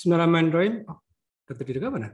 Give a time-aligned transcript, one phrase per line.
[0.00, 0.88] Bismillahirrahmanirrahim.
[0.88, 0.96] Oh,
[1.44, 2.08] dokter Dirga mana?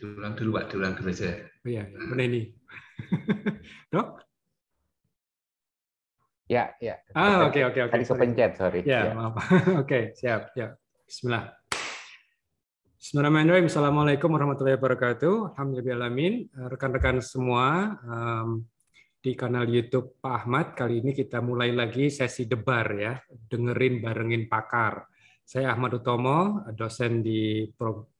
[0.00, 1.36] Diulang dulu Pak, diulang dulu aja.
[1.36, 2.48] Oh iya, mana ini?
[3.92, 4.24] Dok?
[6.48, 6.96] Ya, ya.
[7.12, 7.92] Ah, oke, oke, oke.
[7.92, 8.88] Tadi kepencet, sorry.
[8.88, 9.36] Ya, maaf.
[9.84, 10.56] Oke, siap.
[10.56, 11.52] Ya, Bismillah.
[12.96, 13.68] Bismillahirrahmanirrahim.
[13.68, 15.60] Assalamualaikum warahmatullahi wabarakatuh.
[15.60, 16.72] Alhamdulillahirrahmanirrahim.
[16.72, 18.64] Rekan-rekan semua, um,
[19.20, 20.72] di kanal YouTube Pak Ahmad.
[20.72, 25.04] Kali ini kita mulai lagi sesi debar ya, dengerin barengin pakar.
[25.46, 27.70] Saya Ahmad Utomo, dosen di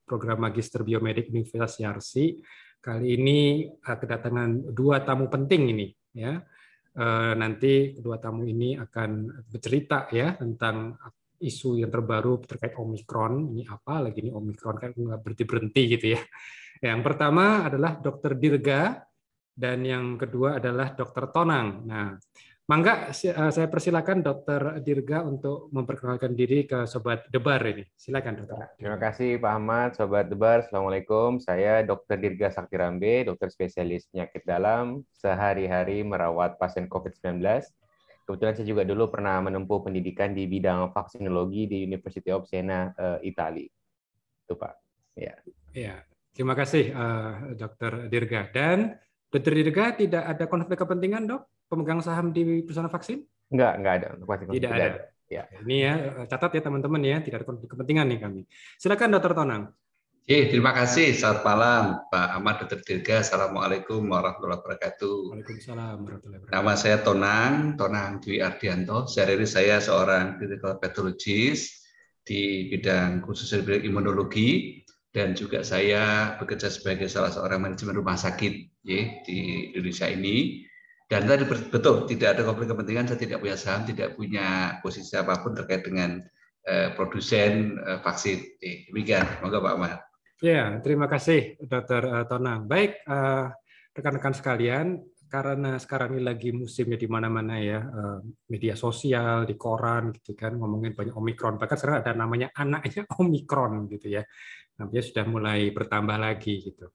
[0.07, 2.39] program Magister Biomedik Universitas Yarsi.
[2.79, 6.39] Kali ini eh, kedatangan dua tamu penting ini ya.
[6.95, 10.95] Eh, nanti kedua tamu ini akan bercerita ya tentang
[11.43, 13.51] isu yang terbaru terkait Omikron.
[13.51, 16.21] Ini apa lagi ini Omikron kan nggak berhenti berhenti gitu ya.
[16.79, 18.39] Yang pertama adalah Dr.
[18.39, 19.03] Dirga
[19.51, 21.27] dan yang kedua adalah Dr.
[21.35, 21.83] Tonang.
[21.83, 22.15] Nah,
[22.67, 24.83] mangga eh, saya persilakan Dr.
[24.83, 27.87] Dirga untuk memperkenalkan diri ke Sobat Debar ini.
[27.95, 28.75] Silakan, Dokter.
[28.75, 30.67] Terima kasih Pak Ahmad, Sobat Debar.
[30.67, 31.39] Assalamualaikum.
[31.39, 32.19] Saya Dr.
[32.19, 37.39] Dirga Saktirambe, dokter spesialis penyakit dalam, sehari-hari merawat pasien COVID-19.
[38.27, 43.23] Kebetulan saya juga dulu pernah menempuh pendidikan di bidang vaksinologi di University of Siena, uh,
[43.23, 43.71] Italia.
[44.43, 44.73] Itu Pak.
[45.15, 45.39] Ya.
[45.71, 46.03] Ya.
[46.35, 48.11] Terima kasih, uh, Dr.
[48.11, 48.51] Dirga.
[48.51, 48.99] Dan
[49.31, 49.55] Dr.
[49.55, 53.23] Dirga tidak ada konflik kepentingan dok pemegang saham di perusahaan vaksin?
[53.51, 54.07] Enggak, enggak ada.
[54.19, 54.83] Konflik tidak, ada.
[54.83, 55.01] ada.
[55.27, 55.43] Ya.
[55.63, 55.93] Ini ya
[56.31, 58.41] catat ya teman-teman ya tidak ada konflik kepentingan nih kami.
[58.79, 59.35] Silakan Dr.
[59.35, 59.63] Tonang.
[60.27, 61.15] Oke, terima kasih.
[61.15, 62.83] Selamat malam Pak Ahmad Dr.
[62.83, 63.23] Dirga.
[63.23, 65.15] Assalamualaikum warahmatullahi wabarakatuh.
[65.31, 66.55] Waalaikumsalam warahmatullahi wabarakatuh.
[66.59, 69.07] Nama saya Tonang, Tonang Dwi Ardianto.
[69.07, 71.87] Sehari ini saya seorang clinical pathologist
[72.27, 74.83] di bidang khusus bidang imunologi
[75.15, 80.67] dan juga saya bekerja sebagai salah seorang manajemen rumah sakit ya, di Indonesia ini.
[81.07, 85.39] Dan tadi betul tidak ada konflik kepentingan, saya tidak punya saham, tidak punya posisi apa
[85.39, 86.19] pun terkait dengan
[86.67, 88.59] eh, produsen eh, vaksin.
[88.59, 89.93] Eh, demikian, semoga Pak Ahmad.
[90.43, 92.03] Ya, terima kasih Dr.
[92.11, 92.67] Eh, Tonang.
[92.67, 93.45] Baik, eh,
[93.95, 100.15] rekan-rekan sekalian, karena sekarang ini lagi musimnya di mana-mana ya, eh, media sosial, di koran
[100.15, 101.59] gitu kan, ngomongin banyak Omikron.
[101.59, 104.23] Bahkan sekarang ada namanya anaknya Omikron gitu ya.
[104.77, 106.93] Dia sudah mulai bertambah lagi gitu.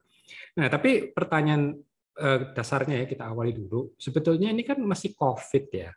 [0.56, 1.91] Nah, tapi pertanyaan eh,
[2.52, 3.96] dasarnya ya kita awali dulu.
[3.96, 5.90] Sebetulnya ini kan masih COVID ya.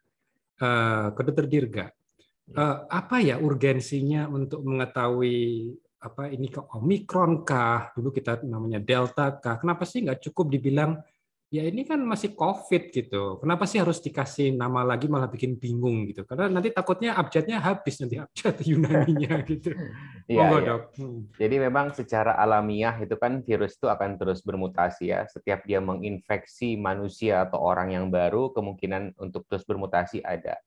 [0.56, 1.86] Eh, ke Dokter Dirga,
[2.56, 5.68] eh, apa ya urgensinya untuk mengetahui
[6.00, 7.92] apa ini ke Omikron kah?
[7.92, 9.60] Dulu kita namanya Delta kah?
[9.60, 10.96] Kenapa sih nggak cukup dibilang
[11.54, 13.38] ya ini kan masih COVID gitu.
[13.40, 16.26] Kenapa sih harus dikasih nama lagi malah bikin bingung gitu?
[16.26, 19.72] Karena nanti takutnya abjadnya habis nanti abjad Yunaninya gitu.
[20.26, 20.66] Iya, Monggo, iya.
[20.66, 20.84] Dok.
[20.98, 21.20] Hmm.
[21.38, 25.22] Jadi memang secara alamiah itu kan virus itu akan terus bermutasi ya.
[25.30, 30.58] Setiap dia menginfeksi manusia atau orang yang baru, kemungkinan untuk terus bermutasi ada.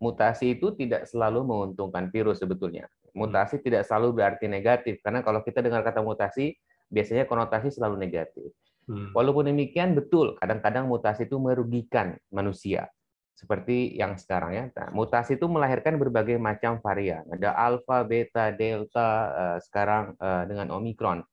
[0.00, 2.88] Mutasi itu tidak selalu menguntungkan virus sebetulnya.
[3.12, 3.64] Mutasi hmm.
[3.68, 6.56] tidak selalu berarti negatif karena kalau kita dengar kata mutasi
[6.88, 8.56] biasanya konotasi selalu negatif.
[8.84, 9.10] Hmm.
[9.16, 12.92] Walaupun demikian betul, kadang-kadang mutasi itu merugikan manusia.
[13.34, 14.64] Seperti yang sekarang ya.
[14.78, 17.26] Nah, mutasi itu melahirkan berbagai macam varian.
[17.34, 21.24] Ada alfa, beta, delta, eh, sekarang eh, dengan omikron.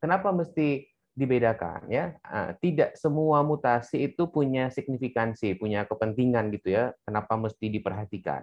[0.00, 2.16] Kenapa mesti dibedakan ya?
[2.24, 6.96] Ah, tidak semua mutasi itu punya signifikansi, punya kepentingan gitu ya.
[7.04, 8.40] Kenapa mesti diperhatikan?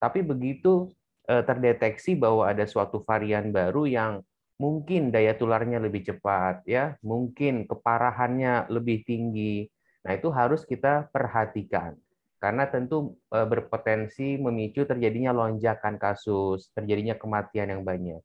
[0.00, 0.88] Tapi begitu
[1.28, 4.24] eh, terdeteksi bahwa ada suatu varian baru yang
[4.56, 9.68] mungkin daya tularnya lebih cepat ya, mungkin keparahannya lebih tinggi.
[10.04, 11.96] Nah, itu harus kita perhatikan.
[12.36, 18.20] Karena tentu e, berpotensi memicu terjadinya lonjakan kasus, terjadinya kematian yang banyak.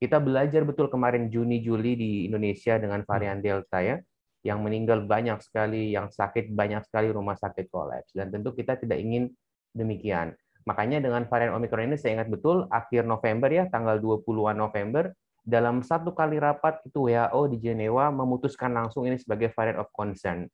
[0.00, 4.00] Kita belajar betul kemarin Juni Juli di Indonesia dengan varian Delta ya,
[4.40, 8.16] yang meninggal banyak sekali, yang sakit banyak sekali, rumah sakit kolaps.
[8.16, 9.28] Dan tentu kita tidak ingin
[9.76, 10.32] demikian.
[10.64, 15.80] Makanya dengan varian Omicron ini saya ingat betul akhir November ya, tanggal 20-an November, dalam
[15.80, 20.46] satu kali rapat itu WHO di Jenewa memutuskan langsung ini sebagai variant of concern.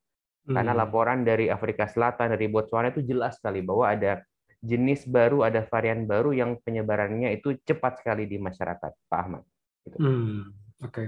[0.47, 0.81] Karena hmm.
[0.81, 4.23] laporan dari Afrika Selatan, dari Botswana itu jelas sekali bahwa ada
[4.63, 8.93] jenis baru, ada varian baru yang penyebarannya itu cepat sekali di masyarakat.
[9.11, 9.43] Pak Ahmad.
[9.83, 9.99] Gitu.
[9.99, 10.55] Hmm,
[10.87, 10.91] Oke.
[10.91, 11.07] Okay.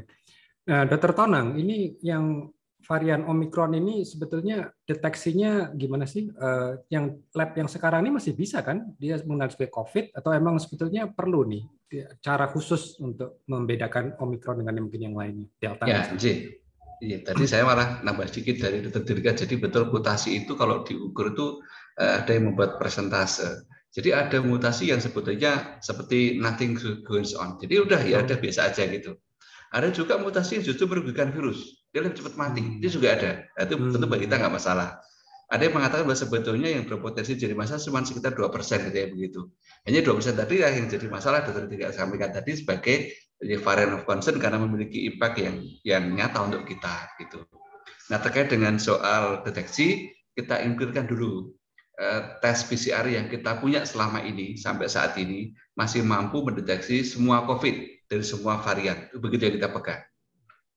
[0.68, 2.50] Nah, Dokter Tonang, ini yang
[2.82, 6.30] varian Omikron ini sebetulnya deteksinya gimana sih?
[6.34, 10.58] Uh, yang lab yang sekarang ini masih bisa kan dia mengenal sebagai COVID atau emang
[10.62, 11.64] sebetulnya perlu nih
[12.20, 15.84] cara khusus untuk membedakan Omikron dengan yang mungkin yang lainnya Delta?
[15.88, 16.52] Ya, J.
[16.98, 19.30] Iya, tadi saya malah nambah sedikit dari Dirga.
[19.32, 21.62] Jadi betul mutasi itu kalau diukur itu
[22.02, 23.64] uh, ada yang membuat persentase.
[23.94, 26.74] Jadi ada mutasi yang sebetulnya seperti nothing
[27.06, 27.56] goes on.
[27.62, 29.14] Jadi udah ya ada biasa aja gitu.
[29.70, 32.60] Ada juga mutasi yang justru merugikan virus dia lebih cepat mati.
[32.60, 32.78] Hmm.
[32.80, 33.30] Itu juga ada.
[33.56, 34.88] Nah, itu tentu bagi kita nggak masalah.
[35.48, 39.08] Ada yang mengatakan bahwa sebetulnya yang berpotensi jadi masalah cuma sekitar dua persen gitu ya
[39.08, 39.40] begitu.
[39.88, 42.96] Hanya dua persen tadi yang jadi masalah dokter tidak sampaikan tadi sebagai
[43.64, 45.56] varian of concern karena memiliki impact yang
[45.88, 47.48] yang nyata untuk kita gitu.
[48.12, 51.56] Nah terkait dengan soal deteksi kita includekan dulu
[51.96, 57.48] eh, tes PCR yang kita punya selama ini sampai saat ini masih mampu mendeteksi semua
[57.48, 59.08] COVID dari semua varian.
[59.16, 60.02] Begitu yang kita pegang.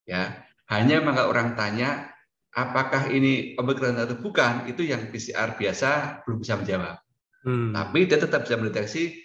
[0.07, 2.10] Ya, hanya maka orang tanya
[2.51, 6.99] apakah ini Omicron atau bukan, itu yang PCR biasa belum bisa menjawab.
[7.47, 7.71] Hmm.
[7.73, 9.17] Tapi dia tetap bisa mendeteksi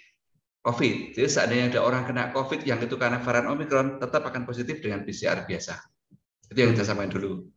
[0.63, 1.15] COVID.
[1.15, 5.03] Jadi seandainya ada orang kena COVID yang itu karena varian Omicron, tetap akan positif dengan
[5.03, 5.79] PCR biasa.
[6.51, 7.47] Itu yang saya sampaikan dulu.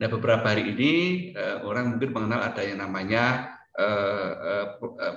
[0.00, 0.92] Nah beberapa hari ini
[1.36, 4.66] eh, orang mungkin mengenal ada yang namanya eh, eh,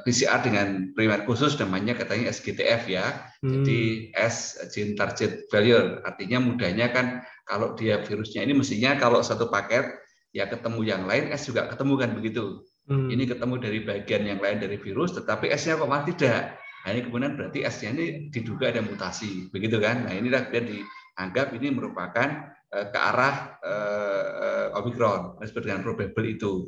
[0.04, 3.06] PCR dengan primer khusus namanya katanya SGTF ya.
[3.42, 3.62] Hmm.
[3.62, 6.04] Jadi S gene target failure.
[6.06, 10.03] Artinya mudahnya kan kalau dia virusnya ini mestinya kalau satu paket
[10.34, 12.66] ya ketemu yang lain S juga ketemu kan begitu.
[12.90, 13.08] Hmm.
[13.08, 16.60] Ini ketemu dari bagian yang lain dari virus, tetapi S-nya kok malah tidak.
[16.84, 20.04] Nah, ini kemudian berarti S-nya ini diduga ada mutasi, begitu kan?
[20.04, 26.68] Nah, inilah dia dianggap ini merupakan uh, ke arah uh, Omicron, seperti dengan probable itu.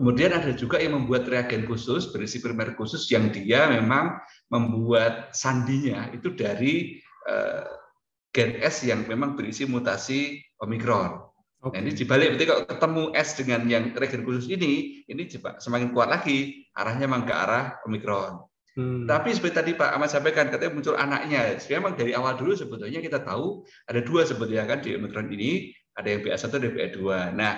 [0.00, 4.16] Kemudian ada juga yang membuat reagen khusus, berisi primer khusus yang dia memang
[4.48, 6.96] membuat sandinya itu dari
[7.28, 7.68] uh,
[8.32, 11.29] gen S yang memang berisi mutasi Omicron.
[11.60, 11.76] Okay.
[11.76, 15.28] Nah, ini dibalik berarti kalau ketemu S dengan yang regen khusus ini, ini
[15.60, 18.40] semakin kuat lagi arahnya memang ke arah Omikron.
[18.80, 19.04] Hmm.
[19.04, 21.60] Tapi seperti tadi Pak Ahmad sampaikan, katanya muncul anaknya.
[21.60, 25.68] Sebenarnya memang dari awal dulu sebetulnya kita tahu ada dua sebetulnya kan di Omikron ini,
[26.00, 27.00] ada yang BA1 dan BA2.
[27.36, 27.54] Nah,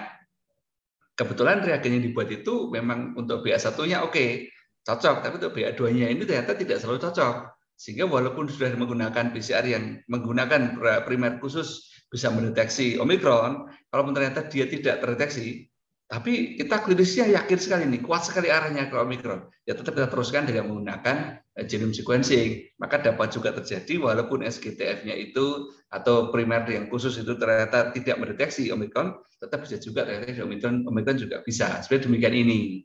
[1.14, 4.50] kebetulan reagen yang dibuat itu memang untuk BA1-nya oke, okay,
[4.82, 7.54] cocok, tapi untuk BA2-nya ini ternyata tidak selalu cocok.
[7.78, 14.68] Sehingga walaupun sudah menggunakan PCR yang menggunakan primer khusus bisa mendeteksi Omikron, kalau ternyata dia
[14.68, 15.72] tidak terdeteksi,
[16.12, 19.48] tapi kita klinisnya yakin sekali nih, kuat sekali arahnya ke Omikron.
[19.64, 22.76] Ya tetap kita teruskan dengan menggunakan eh, genome sequencing.
[22.76, 28.68] Maka dapat juga terjadi walaupun SGTF-nya itu atau primer yang khusus itu ternyata tidak mendeteksi
[28.76, 31.80] Omikron, tetap bisa juga terdeteksi Omikron, Omikron juga bisa.
[31.80, 32.84] Seperti demikian ini.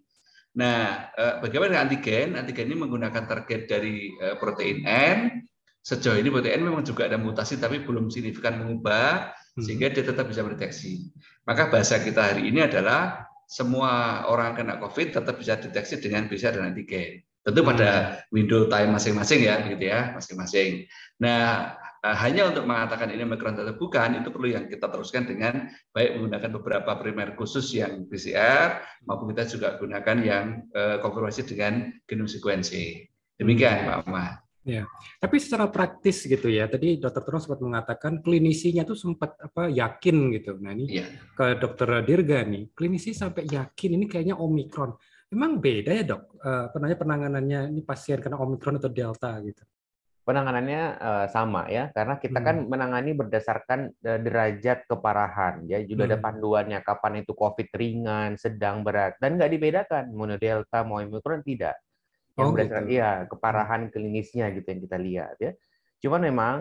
[0.55, 2.39] Nah, eh, bagaimana antigen?
[2.39, 5.43] Antigen ini menggunakan target dari eh, protein N,
[5.87, 9.63] sejauh ini protein memang juga ada mutasi tapi belum signifikan mengubah hmm.
[9.63, 11.07] sehingga dia tetap bisa mendeteksi.
[11.47, 16.51] Maka bahasa kita hari ini adalah semua orang kena COVID tetap bisa deteksi dengan bisa
[16.51, 17.23] dan antigen.
[17.39, 18.35] Tentu pada hmm.
[18.35, 20.83] window time masing-masing ya, gitu ya, masing-masing.
[21.23, 21.71] Nah,
[22.03, 26.19] eh, hanya untuk mengatakan ini Omicron atau bukan, itu perlu yang kita teruskan dengan baik
[26.19, 32.27] menggunakan beberapa primer khusus yang PCR, maupun kita juga gunakan yang eh, konfirmasi dengan genome
[32.27, 33.07] sequencing.
[33.39, 34.46] Demikian, Pak Ahmad.
[34.67, 34.83] Ya,
[35.23, 36.67] tapi secara praktis gitu ya.
[36.67, 40.59] Tadi Dokter Tono sempat mengatakan klinisinya tuh sempat apa yakin gitu.
[40.59, 41.07] Nah ini ya.
[41.07, 44.91] ke Dokter Dirga nih, klinisi sampai yakin ini kayaknya Omikron.
[45.31, 46.35] Memang beda ya dok?
[46.43, 46.67] Uh,
[46.99, 49.63] penanganannya ini pasien kena Omikron atau Delta gitu?
[50.27, 52.67] Penanganannya uh, sama ya, karena kita kan hmm.
[52.67, 55.63] kan menangani berdasarkan uh, derajat keparahan.
[55.63, 56.11] Ya, juga hmm.
[56.11, 61.39] ada panduannya kapan itu COVID ringan, sedang, berat, dan nggak dibedakan mau Delta mau Omikron
[61.47, 61.79] tidak
[62.37, 62.95] yang oh, berdasarkan gitu.
[63.01, 65.51] iya keparahan klinisnya gitu yang kita lihat ya.
[65.97, 66.53] Cuman memang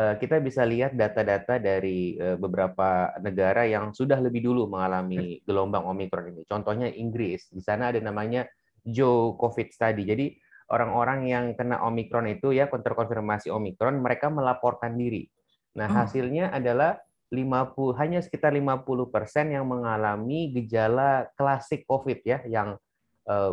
[0.00, 5.84] eh, kita bisa lihat data-data dari eh, beberapa negara yang sudah lebih dulu mengalami gelombang
[5.84, 6.42] Omikron ini.
[6.48, 8.48] Contohnya Inggris, di sana ada namanya
[8.80, 10.08] Joe COVID Study.
[10.08, 10.26] Jadi
[10.72, 15.28] orang-orang yang kena Omikron itu ya terkonfirmasi Omikron, mereka melaporkan diri.
[15.76, 15.94] Nah, oh.
[16.04, 16.96] hasilnya adalah
[17.28, 22.80] 50 hanya sekitar 50% yang mengalami gejala klasik COVID ya yang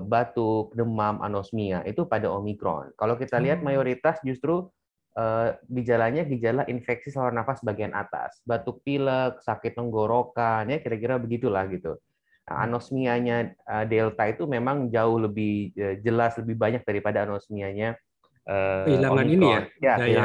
[0.07, 2.95] batuk, demam, anosmia itu pada Omikron.
[2.95, 3.67] Kalau kita lihat hmm.
[3.67, 4.71] mayoritas justru
[5.19, 11.67] uh, gejalanya gejala infeksi saluran nafas bagian atas, batuk pilek, sakit tenggorokan, ya kira-kira begitulah
[11.67, 11.99] gitu.
[12.47, 12.65] Nah, hmm.
[12.71, 17.99] anosmianya uh, delta itu memang jauh lebih uh, jelas, lebih banyak daripada anosmianya
[18.47, 20.23] uh, kehilangan ini ya, ya daya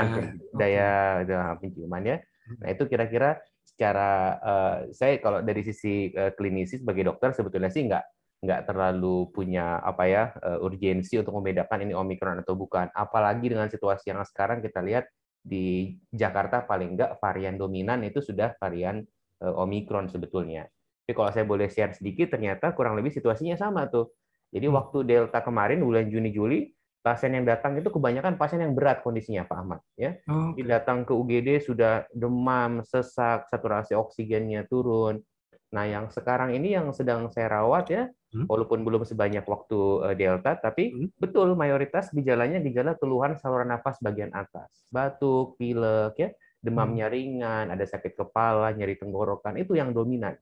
[0.54, 0.90] daya,
[1.26, 2.16] daya penciuman ya.
[2.60, 4.10] Nah itu kira-kira secara
[4.42, 8.04] uh, saya kalau dari sisi uh, klinisi sebagai dokter sebetulnya sih nggak
[8.40, 12.88] nggak terlalu punya apa ya uh, urgensi untuk membedakan ini omikron atau bukan.
[12.96, 15.04] Apalagi dengan situasi yang sekarang kita lihat
[15.40, 19.04] di Jakarta paling nggak varian dominan itu sudah varian
[19.44, 20.64] uh, omikron sebetulnya.
[21.04, 24.14] Tapi kalau saya boleh share sedikit, ternyata kurang lebih situasinya sama tuh.
[24.50, 24.76] Jadi hmm.
[24.76, 26.70] waktu Delta kemarin bulan Juni Juli
[27.00, 30.20] pasien yang datang itu kebanyakan pasien yang berat kondisinya Pak Ahmad ya.
[30.28, 30.68] Oh, okay.
[30.68, 35.24] datang ke UGD sudah demam, sesak, saturasi oksigennya turun.
[35.72, 38.46] Nah, yang sekarang ini yang sedang saya rawat ya, Hmm?
[38.46, 41.18] walaupun belum sebanyak waktu eh, Delta, tapi hmm?
[41.18, 46.30] betul mayoritas gejalanya gejala keluhan saluran nafas bagian atas, batuk, pilek, ya,
[46.62, 47.14] demamnya hmm.
[47.14, 50.38] ringan, ada sakit kepala, nyeri tenggorokan, itu yang dominan.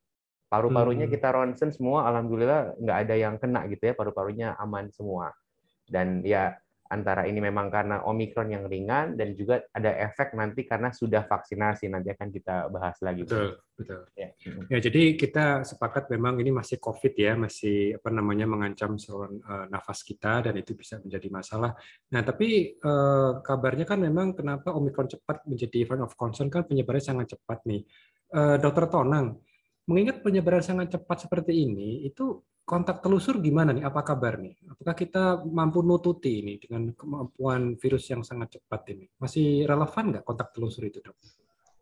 [0.53, 1.15] Paru-parunya hmm.
[1.17, 5.33] kita ronsen semua, alhamdulillah nggak ada yang kena gitu ya, paru-parunya aman semua.
[5.89, 10.89] Dan ya antara ini memang karena omikron yang ringan dan juga ada efek nanti karena
[10.89, 13.29] sudah vaksinasi nanti akan kita bahas lagi.
[13.29, 14.09] Betul, betul.
[14.17, 14.33] Ya.
[14.73, 19.69] ya jadi kita sepakat memang ini masih COVID ya, masih apa namanya mengancam saluran uh,
[19.69, 21.77] nafas kita dan itu bisa menjadi masalah.
[22.09, 27.05] Nah tapi uh, kabarnya kan memang kenapa omikron cepat menjadi event of concern kan penyebarannya
[27.05, 27.85] sangat cepat nih.
[28.29, 29.41] Uh, Dokter Tonang,
[29.89, 33.89] mengingat penyebaran sangat cepat seperti ini, itu kontak telusur gimana nih?
[33.89, 34.53] Apa kabar nih?
[34.69, 39.09] Apakah kita mampu nututi ini dengan kemampuan virus yang sangat cepat ini?
[39.17, 41.17] Masih relevan nggak kontak telusur itu, dok?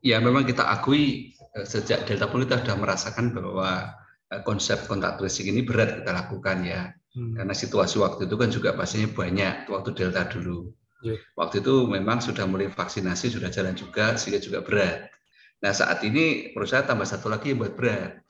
[0.07, 3.91] Ya, memang kita akui eh, sejak Delta pun kita sudah merasakan bahwa
[4.31, 6.95] eh, konsep kontak tracing ini berat kita lakukan ya.
[7.19, 7.35] Hmm.
[7.35, 10.71] Karena situasi waktu itu kan juga pastinya banyak waktu Delta dulu.
[11.03, 11.19] Yeah.
[11.35, 15.11] Waktu itu memang sudah mulai vaksinasi, sudah jalan juga, sehingga juga berat.
[15.61, 18.26] Nah saat ini menurut saya tambah satu lagi yang buat berat.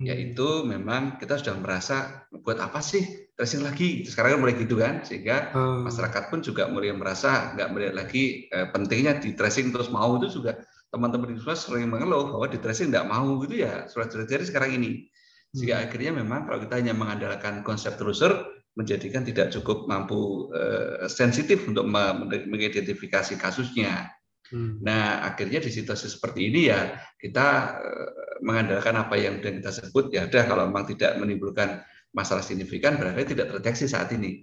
[0.00, 3.04] Yaitu memang kita sudah merasa buat apa sih
[3.36, 4.08] tracing lagi?
[4.08, 5.84] Sekarang kan mulai gitu kan sehingga hmm.
[5.84, 10.16] masyarakat pun juga mulai merasa nggak melihat lagi eh, pentingnya di tracing terus mau.
[10.16, 10.56] Itu juga
[10.88, 15.12] teman-teman di puskesmas sering mengeluh bahwa di tracing nggak mau gitu ya surat-surat sekarang ini.
[15.52, 15.84] Sehingga hmm.
[15.92, 18.40] akhirnya memang kalau kita hanya mengandalkan konsep telusur
[18.80, 24.08] menjadikan tidak cukup mampu eh, sensitif untuk mengidentifikasi kasusnya
[24.50, 24.82] Hmm.
[24.82, 27.46] Nah, akhirnya di situasi seperti ini ya kita
[27.78, 28.10] eh,
[28.42, 33.38] mengandalkan apa yang sudah kita sebut ya udah kalau memang tidak menimbulkan masalah signifikan berarti
[33.38, 34.42] tidak terdeteksi saat ini.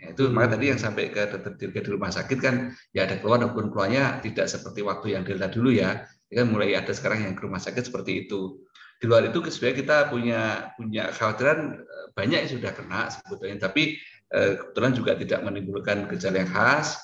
[0.00, 0.32] Ya, itu hmm.
[0.32, 4.24] maka tadi yang sampai ke dokter di rumah sakit kan ya ada keluar maupun keluarnya
[4.24, 6.08] tidak seperti waktu yang delta dulu ya.
[6.32, 8.56] ya kan mulai ada sekarang yang ke rumah sakit seperti itu.
[8.96, 10.40] Di luar itu sebenarnya kita punya
[10.80, 14.00] punya kekhawatiran eh, banyak yang sudah kena sebetulnya tapi
[14.32, 16.96] eh, kebetulan juga tidak menimbulkan gejala yang khas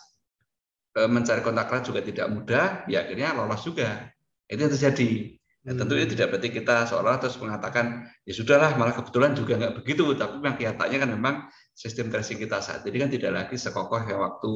[1.07, 4.11] mencari kontak erat juga tidak mudah, ya akhirnya lolos juga.
[4.49, 5.39] Itu yang terjadi.
[5.69, 6.13] Ya, tentu ini hmm.
[6.17, 10.57] tidak berarti kita seolah terus mengatakan ya sudahlah malah kebetulan juga nggak begitu, tapi memang
[10.57, 11.35] kelihatannya kan memang
[11.77, 14.51] sistem tracing kita saat ini kan tidak lagi sekokoh yang waktu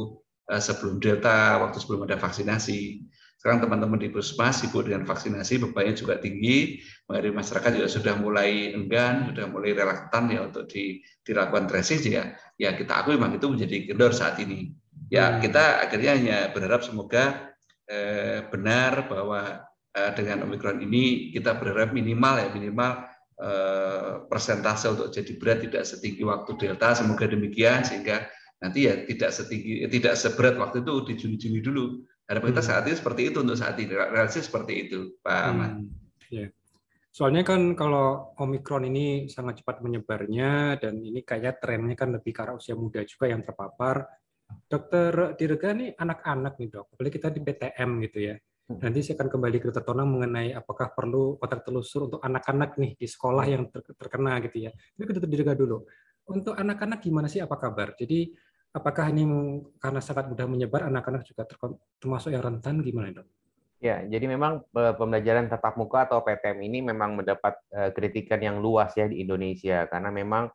[0.48, 3.04] uh, sebelum delta, waktu sebelum ada vaksinasi.
[3.36, 6.78] Sekarang teman-teman di puskesmas sibuk dengan vaksinasi, bebannya juga tinggi,
[7.10, 12.38] mengenai masyarakat juga sudah mulai enggan, sudah mulai relaktan ya untuk di, dilakukan tracing ya.
[12.54, 14.70] Ya kita akui memang itu menjadi kendor saat ini.
[15.12, 15.44] Ya, hmm.
[15.44, 17.52] kita akhirnya hanya berharap semoga
[17.84, 19.60] eh, benar bahwa
[19.92, 23.04] eh, dengan Omikron ini kita berharap minimal ya minimal
[23.36, 26.96] eh, persentase untuk jadi berat tidak setinggi waktu Delta.
[26.96, 28.24] Semoga demikian sehingga
[28.64, 31.84] nanti ya tidak setinggi eh, tidak seberat waktu itu di Juni-Juni dulu.
[32.24, 32.70] Harapan kita hmm.
[32.72, 33.92] saat ini seperti itu untuk saat ini.
[33.92, 35.70] Realistis seperti itu, Pak Ahmad.
[35.76, 35.92] Hmm.
[36.32, 36.48] Yeah.
[37.12, 42.40] Soalnya kan kalau Omikron ini sangat cepat menyebarnya dan ini kayak trennya kan lebih ke
[42.40, 44.08] arah usia muda juga yang terpapar
[44.66, 48.34] Dokter Dirga nih anak-anak nih dok, apalagi kita di PTM gitu ya.
[48.70, 48.78] Hmm.
[48.78, 52.92] Nanti saya akan kembali ke dokter Tonang mengenai apakah perlu kotak telusur untuk anak-anak nih
[52.94, 54.70] di sekolah yang terkena gitu ya.
[54.72, 55.84] Tapi ke dokter Dirga dulu.
[56.30, 57.98] Untuk anak-anak gimana sih apa kabar?
[57.98, 58.30] Jadi
[58.72, 59.26] apakah ini
[59.76, 61.44] karena sangat mudah menyebar anak-anak juga
[62.00, 63.26] termasuk yang rentan gimana dok?
[63.82, 68.62] Ya, jadi memang eh, pembelajaran tatap muka atau PTM ini memang mendapat eh, kritikan yang
[68.62, 70.46] luas ya di Indonesia karena memang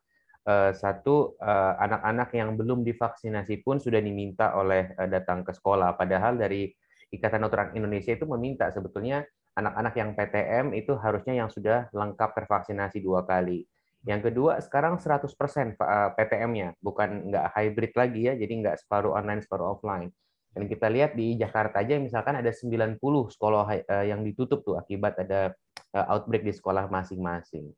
[0.71, 5.99] satu eh, anak-anak yang belum divaksinasi pun sudah diminta oleh eh, datang ke sekolah.
[5.99, 6.71] Padahal dari
[7.11, 9.27] Ikatan Dokter Indonesia itu meminta sebetulnya
[9.59, 13.67] anak-anak yang PTM itu harusnya yang sudah lengkap tervaksinasi dua kali.
[14.07, 15.75] Yang kedua, sekarang 100%
[16.15, 20.13] PTM-nya, bukan nggak hybrid lagi ya, jadi nggak separuh online, separuh offline.
[20.53, 23.01] Dan kita lihat di Jakarta aja misalkan ada 90
[23.33, 23.65] sekolah
[24.07, 25.51] yang ditutup tuh akibat ada
[25.91, 27.73] outbreak di sekolah masing-masing.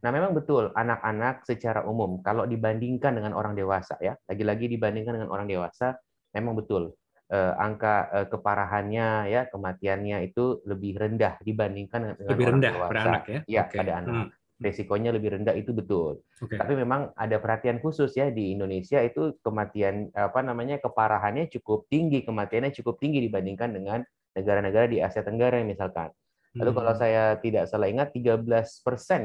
[0.00, 5.30] Nah, memang betul anak-anak secara umum kalau dibandingkan dengan orang dewasa ya, lagi-lagi dibandingkan dengan
[5.30, 5.94] orang dewasa,
[6.34, 6.96] memang betul
[7.30, 12.90] eh, angka eh, keparahannya ya, kematiannya itu lebih rendah dibandingkan dengan lebih orang rendah dewasa.
[12.90, 13.40] Pada anak ya.
[13.46, 13.78] Ya, okay.
[13.78, 14.14] pada anak.
[14.14, 14.30] Hmm.
[14.54, 16.22] Resikonya lebih rendah itu betul.
[16.38, 16.56] Okay.
[16.56, 22.22] Tapi memang ada perhatian khusus ya di Indonesia itu kematian apa namanya keparahannya cukup tinggi,
[22.22, 24.00] kematiannya cukup tinggi dibandingkan dengan
[24.34, 26.14] negara-negara di Asia Tenggara misalkan.
[26.54, 27.00] Lalu kalau hmm.
[27.02, 28.54] saya tidak salah ingat 13%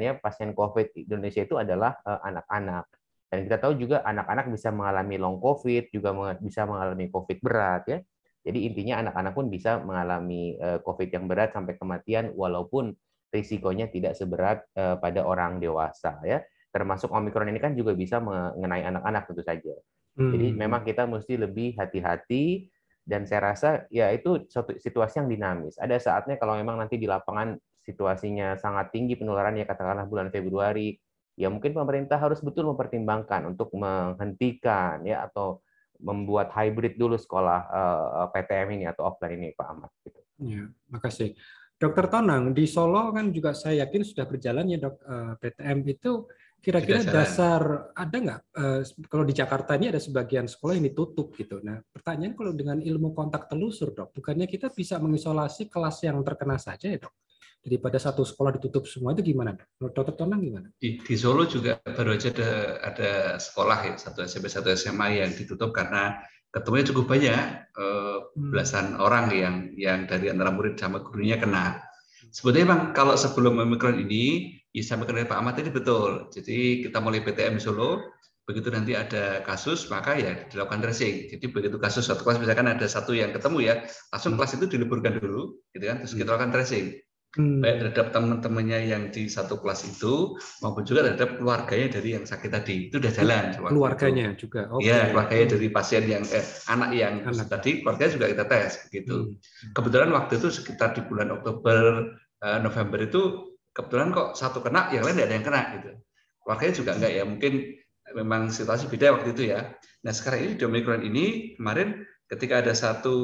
[0.01, 2.85] ya pasien COVID di Indonesia itu adalah eh, anak-anak.
[3.29, 6.09] Dan kita tahu juga anak-anak bisa mengalami long COVID, juga
[6.41, 7.99] bisa mengalami COVID berat ya.
[8.41, 12.97] Jadi intinya anak-anak pun bisa mengalami eh, COVID yang berat sampai kematian walaupun
[13.29, 16.41] risikonya tidak seberat eh, pada orang dewasa ya.
[16.73, 19.73] Termasuk Omikron ini kan juga bisa mengenai anak-anak tentu saja.
[20.19, 20.57] Jadi hmm.
[20.57, 22.67] memang kita mesti lebih hati-hati
[23.09, 25.81] dan saya rasa ya itu suatu situasi yang dinamis.
[25.81, 30.93] Ada saatnya kalau memang nanti di lapangan situasinya sangat tinggi penularan ya katakanlah bulan Februari,
[31.33, 35.65] ya mungkin pemerintah harus betul mempertimbangkan untuk menghentikan ya atau
[35.97, 39.91] membuat hybrid dulu sekolah eh, PTM ini atau offline ini Pak Ahmad.
[40.05, 40.21] Gitu.
[40.45, 40.63] Ya,
[40.93, 41.33] makasih.
[41.79, 46.29] Dokter Tonang di Solo kan juga saya yakin sudah berjalan ya dok eh, PTM itu
[46.59, 51.63] kira-kira dasar ada nggak eh, kalau di Jakarta ini ada sebagian sekolah yang ditutup gitu.
[51.63, 56.59] Nah pertanyaan kalau dengan ilmu kontak telusur dok, bukannya kita bisa mengisolasi kelas yang terkena
[56.59, 57.15] saja ya dok?
[57.59, 59.51] Daripada satu sekolah ditutup semua itu gimana?
[59.51, 60.67] Menurut dokter Tonang gimana?
[60.79, 62.51] Di, di Solo juga baru aja ada,
[62.87, 66.23] ada sekolah ya satu SMP satu SMA yang ditutup karena
[66.55, 67.43] ketemunya cukup banyak
[67.75, 68.49] eh, hmm.
[68.51, 71.83] belasan orang yang yang dari antara murid sama gurunya kena.
[72.29, 76.29] Sebetulnya memang kalau sebelum Omikron ini, ya sampai ke Pak Ahmad ini betul.
[76.29, 78.13] Jadi kita mulai PTM Solo,
[78.45, 81.29] begitu nanti ada kasus maka ya dilakukan tracing.
[81.29, 83.75] Jadi begitu kasus satu kelas misalkan ada satu yang ketemu ya,
[84.13, 84.39] langsung hmm.
[84.41, 86.97] kelas itu diliburkan dulu, gitu kan, terus kita lakukan tracing
[87.37, 87.61] hmm.
[87.61, 90.33] baik terhadap teman-temannya yang di satu kelas itu
[90.65, 94.49] maupun juga terhadap keluarganya dari yang sakit tadi itu sudah jalan keluarganya itu.
[94.49, 94.89] juga okay.
[94.89, 97.47] ya keluarganya dari pasien yang eh, anak yang anak.
[97.49, 99.73] tadi keluarganya juga kita tes begitu hmm.
[99.77, 101.77] kebetulan waktu itu sekitar di bulan Oktober
[102.41, 103.21] eh, November itu
[103.75, 105.91] kebetulan kok satu kena yang lain tidak ada yang kena gitu
[106.43, 107.53] keluarganya juga enggak ya mungkin
[108.09, 111.25] memang situasi beda waktu itu ya nah sekarang ini di Omicron ini
[111.59, 113.15] kemarin ketika ada satu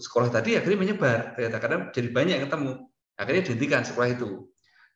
[0.00, 2.72] sekolah tadi akhirnya menyebar ternyata karena jadi banyak yang ketemu
[3.16, 4.30] akhirnya dihentikan sekolah itu.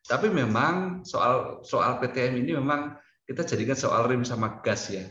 [0.01, 5.05] Tapi memang soal soal PTM ini memang kita jadikan soal rem sama gas ya.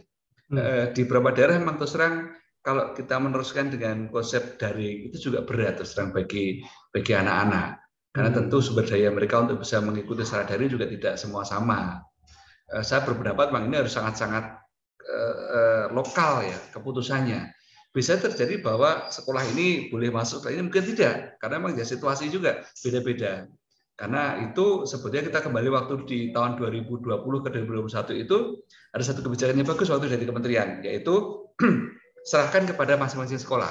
[0.51, 0.59] Hmm.
[0.59, 5.47] Eh, di beberapa daerah memang terus terang kalau kita meneruskan dengan konsep daring itu juga
[5.47, 7.80] berat terus terang bagi bagi anak-anak.
[8.11, 8.39] Karena hmm.
[8.43, 12.03] tentu sumber daya mereka untuk bisa mengikuti secara daring juga tidak semua sama.
[12.75, 14.45] Eh, saya berpendapat memang ini harus sangat-sangat
[15.07, 21.59] eh, lokal ya keputusannya bisa terjadi bahwa sekolah ini boleh masuk, ini mungkin tidak, karena
[21.59, 23.51] memang ya situasi juga beda-beda.
[23.99, 27.11] Karena itu sebetulnya kita kembali waktu di tahun 2020
[27.45, 28.63] ke 2021 itu
[28.95, 31.45] ada satu kebijakan yang bagus waktu dari kementerian, yaitu
[32.31, 33.69] serahkan kepada masing-masing sekolah.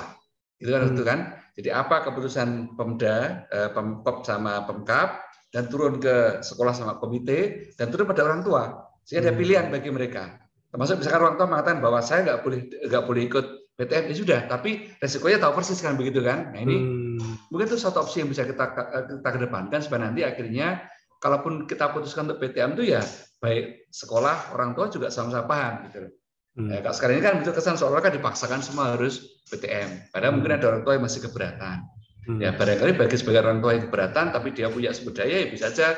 [0.60, 0.94] Itu kan, hmm.
[1.00, 1.20] itu kan.
[1.58, 7.90] Jadi apa keputusan Pemda, eh, Pemkop sama Pemkap dan turun ke sekolah sama komite dan
[7.90, 8.90] turun pada orang tua.
[9.06, 9.42] Sehingga ada hmm.
[9.42, 10.38] pilihan bagi mereka.
[10.70, 13.46] Termasuk misalkan orang tua mengatakan bahwa saya nggak boleh nggak boleh ikut
[13.80, 16.52] PTM ya sudah, tapi resikonya tahu persis kan begitu kan.
[16.54, 17.50] Nah ini hmm.
[17.50, 18.76] mungkin itu satu opsi yang bisa kita
[19.08, 20.84] kita kedepankan supaya nanti akhirnya
[21.24, 23.02] kalaupun kita putuskan untuk PTM itu ya
[23.40, 26.12] baik sekolah orang tua juga sama-sama paham gitu.
[26.60, 26.76] Hmm.
[26.76, 30.12] Ya, sekarang ini kan betul kesan seolah kan dipaksakan semua harus PTM.
[30.12, 30.36] Padahal hmm.
[30.44, 31.88] mungkin ada orang tua yang masih keberatan.
[32.28, 32.40] Hmm.
[32.44, 35.72] Ya barangkali bagi sebagian orang tua yang keberatan, tapi dia punya sumber daya ya bisa
[35.72, 35.96] aja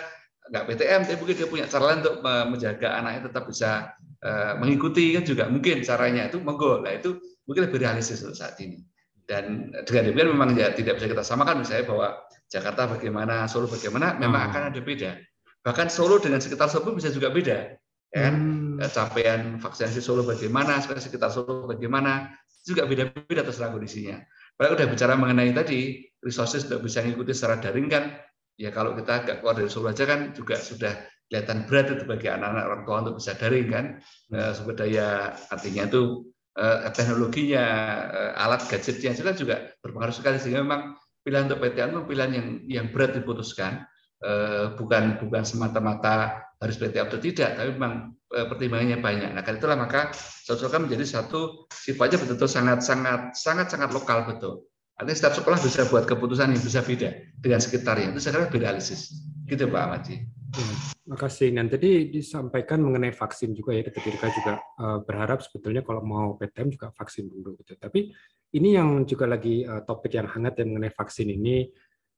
[0.52, 5.16] nggak PTM, tapi mungkin dia punya cara lain untuk menjaga anaknya tetap bisa uh, mengikuti
[5.16, 6.84] kan juga mungkin caranya itu monggo.
[6.84, 7.18] Nah itu
[7.50, 8.84] mungkin lebih realistis untuk saat ini.
[9.26, 12.08] Dan dengan demikian memang ya tidak bisa kita samakan misalnya bahwa
[12.52, 14.50] Jakarta bagaimana, Solo bagaimana, memang hmm.
[14.52, 15.12] akan ada beda.
[15.64, 17.80] Bahkan Solo dengan sekitar Solo bisa juga beda.
[18.12, 18.36] Ya, kan?
[18.36, 18.71] hmm.
[18.90, 22.34] Capaian vaksinasi Solo bagaimana, sekitar Solo bagaimana,
[22.66, 24.18] juga beda-beda terserah kondisinya.
[24.58, 28.18] Kalau udah bicara mengenai tadi resources untuk bisa mengikuti secara daring kan,
[28.58, 30.94] ya kalau kita agak keluar dari Solo aja kan juga sudah
[31.30, 33.86] kelihatan berat itu bagi anak-anak orang tua untuk bisa daring kan.
[34.32, 34.54] Hmm.
[34.56, 37.64] Sumber daya artinya itu Eh, teknologinya,
[38.12, 42.48] eh, alat gadgetnya juga juga berpengaruh sekali sehingga memang pilihan untuk PTN itu pilihan yang
[42.68, 43.88] yang berat diputuskan
[44.78, 49.34] bukan bukan semata-mata harus PTN atau tidak, tapi memang pertimbangannya banyak.
[49.34, 50.14] Nah, karena itulah maka
[50.46, 54.70] kan menjadi satu sifatnya betul-betul sangat sangat sangat sangat lokal betul.
[55.02, 57.10] Artinya setiap sekolah bisa buat keputusan yang bisa beda
[57.42, 58.14] dengan sekitarnya.
[58.14, 59.10] Itu saya kira lebih realistis.
[59.50, 60.06] Gitu Pak Ahmad.
[60.06, 60.22] Ya,
[61.10, 61.50] makasih.
[61.58, 66.78] Dan tadi disampaikan mengenai vaksin juga ya, ketika juga uh, berharap sebetulnya kalau mau PTM
[66.78, 67.74] juga vaksin dulu gitu.
[67.82, 68.14] Tapi
[68.54, 71.66] ini yang juga lagi topik yang hangat yang mengenai vaksin ini,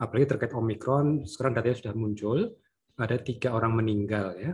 [0.04, 2.52] apalagi terkait Omikron, sekarang datanya sudah muncul,
[3.00, 4.52] ada tiga orang meninggal ya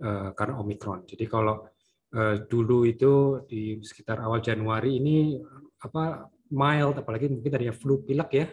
[0.00, 1.04] uh, karena Omikron.
[1.04, 1.68] Jadi kalau
[2.16, 5.36] uh, dulu itu di sekitar awal Januari ini
[5.84, 8.46] apa mild, apalagi mungkin tadinya flu pilek ya,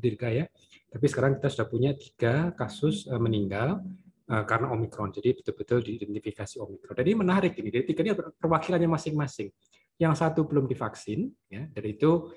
[0.00, 0.44] dirga ya.
[0.92, 3.80] Tapi sekarang kita sudah punya tiga kasus eh, meninggal
[4.28, 5.10] eh, karena Omikron.
[5.14, 6.94] Jadi betul-betul diidentifikasi Omikron.
[6.94, 7.68] Jadi menarik ini.
[7.72, 9.48] Jadi tiga ini perwakilannya masing-masing.
[9.94, 12.34] Yang satu belum divaksin, ya, dan itu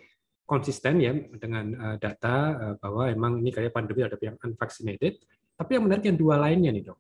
[0.48, 2.36] konsisten ya dengan eh, data
[2.80, 5.20] bahwa emang ini kayak pandemi ada yang unvaccinated.
[5.58, 7.00] Tapi yang menarik yang dua lainnya nih dok.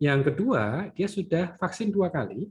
[0.00, 2.48] Yang kedua dia sudah vaksin dua kali,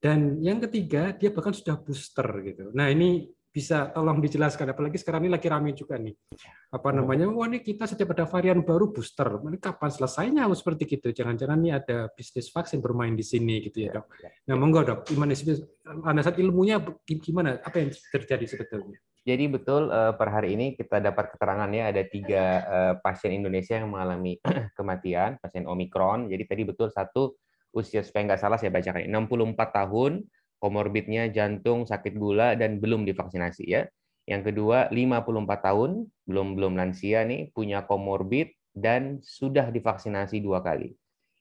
[0.00, 2.72] dan yang ketiga dia bahkan sudah booster gitu.
[2.72, 6.14] Nah ini bisa tolong dijelaskan apalagi sekarang ini lagi ramai juga nih.
[6.70, 7.26] Apa namanya?
[7.26, 9.26] Wah ini kita setiap ada varian baru booster.
[9.26, 10.46] Ini kapan selesainya?
[10.54, 11.10] Seperti gitu.
[11.10, 14.06] Jangan-jangan ini ada bisnis vaksin bermain di sini gitu ya, ya dok.
[14.22, 14.98] ya, nah monggo dok.
[15.10, 15.58] Gimana sih
[16.22, 17.58] saat ilmunya gimana?
[17.58, 22.44] Apa yang terjadi sebetulnya jadi betul eh, per hari ini kita dapat keterangannya ada tiga
[22.64, 24.40] eh, pasien Indonesia yang mengalami
[24.78, 27.36] kematian pasien Omikron jadi tadi betul satu
[27.76, 30.12] usia supaya nggak salah saya bacakan 64 tahun
[30.58, 33.82] komorbidnya jantung, sakit gula, dan belum divaksinasi ya.
[34.28, 35.90] Yang kedua, 54 tahun,
[36.28, 40.92] belum belum lansia nih, punya komorbid dan sudah divaksinasi dua kali.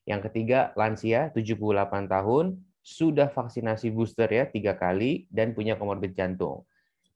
[0.07, 6.63] Yang ketiga, lansia 78 tahun, sudah vaksinasi booster ya tiga kali dan punya komorbid jantung.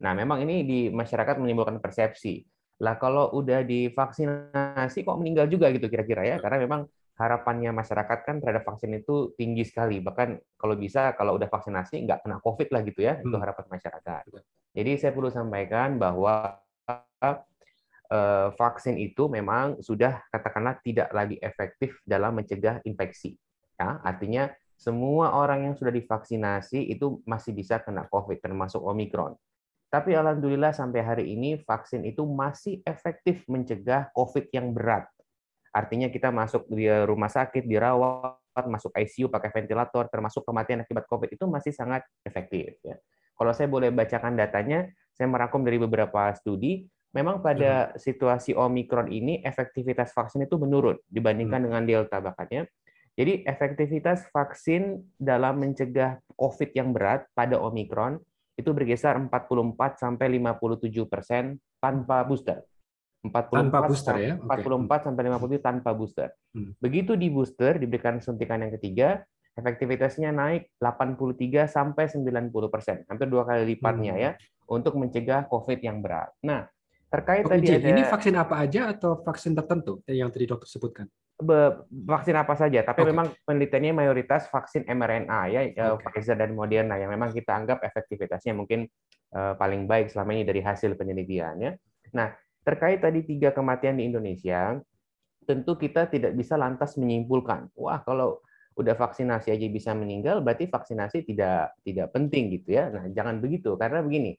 [0.01, 2.41] Nah, memang ini di masyarakat menimbulkan persepsi.
[2.81, 6.37] Lah kalau udah divaksinasi kok meninggal juga gitu kira-kira ya?
[6.41, 10.01] Karena memang harapannya masyarakat kan terhadap vaksin itu tinggi sekali.
[10.01, 13.21] Bahkan kalau bisa kalau udah vaksinasi nggak kena COVID lah gitu ya.
[13.21, 13.43] Itu hmm.
[13.45, 14.23] harapan masyarakat.
[14.73, 16.57] Jadi saya perlu sampaikan bahwa
[18.09, 23.37] eh, vaksin itu memang sudah katakanlah tidak lagi efektif dalam mencegah infeksi.
[23.77, 29.37] Ya, artinya semua orang yang sudah divaksinasi itu masih bisa kena COVID, termasuk Omikron.
[29.91, 35.11] Tapi alhamdulillah sampai hari ini vaksin itu masih efektif mencegah COVID yang berat.
[35.75, 38.39] Artinya kita masuk di rumah sakit, dirawat,
[38.71, 42.79] masuk ICU pakai ventilator, termasuk kematian akibat COVID itu masih sangat efektif.
[42.87, 42.95] Ya.
[43.35, 49.43] Kalau saya boleh bacakan datanya, saya merangkum dari beberapa studi, memang pada situasi Omikron ini
[49.43, 51.67] efektivitas vaksin itu menurun dibandingkan hmm.
[51.67, 52.63] dengan Delta bahkannya.
[53.19, 58.23] Jadi efektivitas vaksin dalam mencegah COVID yang berat pada Omikron
[58.61, 62.61] itu bergeser 44 sampai 57 persen tanpa booster.
[63.21, 64.33] 44 tanpa booster ya.
[64.37, 64.99] 44 okay.
[65.05, 66.29] sampai 50 tanpa booster.
[66.53, 66.73] Hmm.
[66.81, 69.21] Begitu di booster diberikan suntikan yang ketiga,
[69.57, 74.23] efektivitasnya naik 83 sampai 90 persen, hampir dua kali lipatnya hmm.
[74.23, 74.31] ya,
[74.71, 76.33] untuk mencegah COVID yang berat.
[76.41, 76.65] Nah,
[77.11, 81.05] terkait oh, tadi ada ini vaksin apa aja atau vaksin tertentu yang tadi dokter sebutkan?
[81.89, 83.09] Vaksin apa saja, tapi okay.
[83.09, 85.61] memang penelitiannya mayoritas vaksin mRNA ya,
[85.95, 86.07] okay.
[86.07, 88.85] Pfizer dan Moderna yang memang kita anggap efektivitasnya mungkin
[89.33, 91.71] uh, paling baik selama ini dari hasil penelitian ya.
[92.13, 94.77] Nah, terkait tadi tiga kematian di Indonesia,
[95.43, 98.39] tentu kita tidak bisa lantas menyimpulkan, wah kalau
[98.79, 102.87] udah vaksinasi aja bisa meninggal, berarti vaksinasi tidak tidak penting gitu ya.
[102.87, 104.37] Nah, jangan begitu karena begini,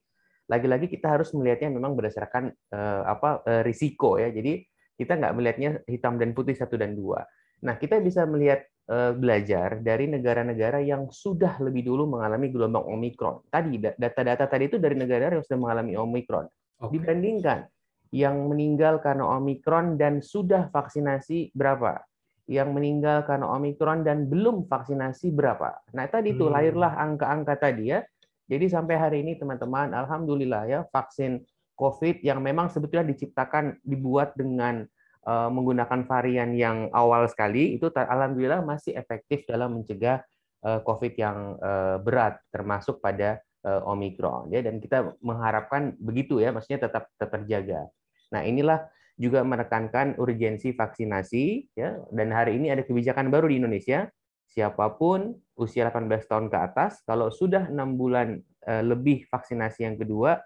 [0.49, 4.33] lagi-lagi kita harus melihatnya memang berdasarkan uh, apa uh, risiko ya.
[4.33, 4.65] Jadi
[4.96, 7.24] kita nggak melihatnya hitam dan putih satu dan dua.
[7.62, 13.46] Nah, kita bisa melihat uh, belajar dari negara-negara yang sudah lebih dulu mengalami gelombang Omikron.
[13.46, 16.46] Tadi data-data tadi itu dari negara yang sudah mengalami Omikron.
[16.83, 16.98] Okay.
[16.98, 17.70] Dibandingkan
[18.12, 22.02] yang meninggal karena Omikron dan sudah vaksinasi berapa?
[22.50, 25.78] Yang meninggal karena Omikron dan belum vaksinasi berapa?
[25.94, 26.52] Nah, tadi itu hmm.
[26.52, 28.02] lahirlah angka-angka tadi ya.
[28.50, 31.40] Jadi sampai hari ini teman-teman, alhamdulillah ya vaksin
[31.83, 34.87] COVID yang memang sebetulnya diciptakan dibuat dengan
[35.27, 40.23] uh, menggunakan varian yang awal sekali itu alhamdulillah masih efektif dalam mencegah
[40.62, 46.55] uh, COVID yang uh, berat termasuk pada uh, Omikron ya dan kita mengharapkan begitu ya
[46.55, 47.90] maksudnya tetap tetap terjaga.
[48.31, 48.87] Nah, inilah
[49.18, 52.01] juga menekankan urgensi vaksinasi ya.
[52.09, 54.09] Dan hari ini ada kebijakan baru di Indonesia.
[54.49, 60.37] Siapa pun usia 18 tahun ke atas kalau sudah enam bulan lebih vaksinasi yang kedua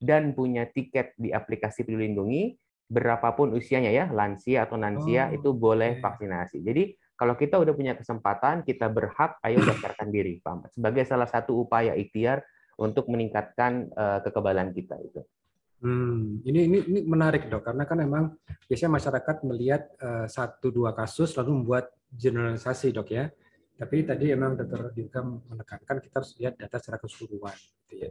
[0.00, 2.54] dan punya tiket di aplikasi Peduli Lindungi,
[2.84, 6.02] berapapun usianya ya, lansia atau lansia oh, itu boleh okay.
[6.04, 6.60] vaksinasi.
[6.60, 11.62] Jadi kalau kita udah punya kesempatan, kita berhak ayo daftarkan diri, Pak Sebagai salah satu
[11.62, 12.42] upaya ikhtiar
[12.74, 15.22] untuk meningkatkan uh, kekebalan kita itu.
[15.84, 18.24] Hmm, ini, ini ini menarik dok, karena kan memang
[18.66, 23.30] biasanya masyarakat melihat uh, satu dua kasus lalu membuat generalisasi dok ya.
[23.74, 24.94] Tapi tadi memang Dr.
[24.94, 27.58] Dirga menekankan kita harus lihat data secara keseluruhan.
[27.90, 28.10] Gitu ya.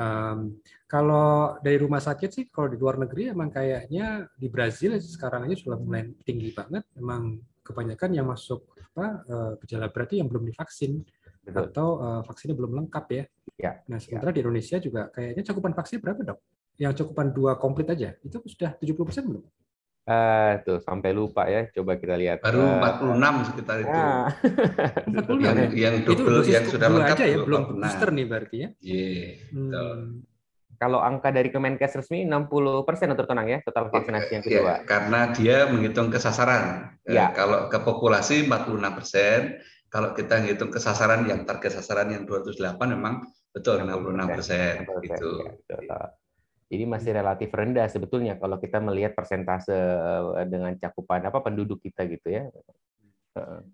[0.00, 0.56] um,
[0.88, 5.56] kalau dari rumah sakit sih, kalau di luar negeri emang kayaknya di Brazil sekarang aja
[5.60, 6.88] sudah mulai tinggi banget.
[6.96, 8.64] Memang kebanyakan yang masuk
[8.94, 11.04] apa uh, gejala berarti yang belum divaksin
[11.44, 11.68] Betul.
[11.68, 13.24] atau uh, vaksinnya belum lengkap ya.
[13.60, 13.72] ya.
[13.92, 14.36] Nah sementara ya.
[14.36, 16.38] di Indonesia juga kayaknya cakupan vaksin berapa dok?
[16.80, 19.44] Yang cakupan dua komplit aja itu sudah 70% belum?
[20.04, 21.64] Uh, tuh sampai lupa ya.
[21.72, 22.44] Coba kita lihat.
[22.44, 23.96] Baru uh, 46 sekitar itu.
[23.96, 24.28] Ah.
[25.44, 28.68] yang yang double yang sudah lengkap aja ya, belum booster nih berarti ya.
[28.84, 29.08] Iya.
[29.08, 30.28] Yeah, hmm.
[30.76, 34.60] Kalau angka dari Kemenkes resmi 60 persen untuk tenang ya total vaksinasi yang kedua.
[34.60, 36.92] Ya, karena dia menghitung kesasaran.
[37.08, 37.32] Ya.
[37.32, 39.40] Kalau ke populasi 46 persen,
[39.88, 44.72] kalau kita ngitung kesasaran yang target sasaran yang 208 memang betul 66 persen.
[45.06, 45.32] Gitu.
[45.70, 46.12] Ya,
[46.68, 52.08] jadi masih relatif rendah sebetulnya kalau kita melihat persentase eh, dengan cakupan apa penduduk kita
[52.08, 52.44] gitu ya.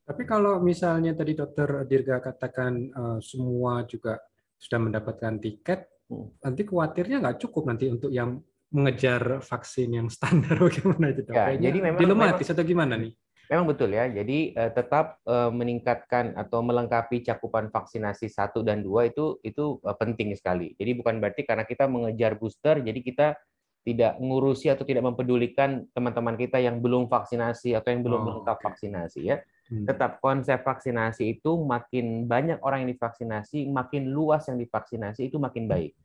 [0.09, 4.17] Tapi kalau misalnya tadi Dokter Dirga katakan uh, semua juga
[4.57, 6.41] sudah mendapatkan tiket, hmm.
[6.41, 8.41] nanti khawatirnya nggak cukup nanti untuk yang
[8.73, 11.29] mengejar vaksin yang standar bagaimana itu?
[11.29, 13.13] Ya, jadi memang dilematis memang, atau gimana nih?
[13.51, 14.07] Memang betul ya.
[14.07, 19.97] Jadi uh, tetap uh, meningkatkan atau melengkapi cakupan vaksinasi satu dan dua itu itu uh,
[19.99, 20.79] penting sekali.
[20.79, 23.29] Jadi bukan berarti karena kita mengejar booster, jadi kita
[23.81, 28.57] tidak mengurusi atau tidak mempedulikan teman-teman kita yang belum vaksinasi atau yang belum oh, lengkap
[28.61, 28.67] okay.
[28.71, 29.37] vaksinasi ya.
[29.67, 29.83] Hmm.
[29.89, 35.67] Tetap konsep vaksinasi itu makin banyak orang yang divaksinasi, makin luas yang divaksinasi itu makin
[35.67, 35.99] baik.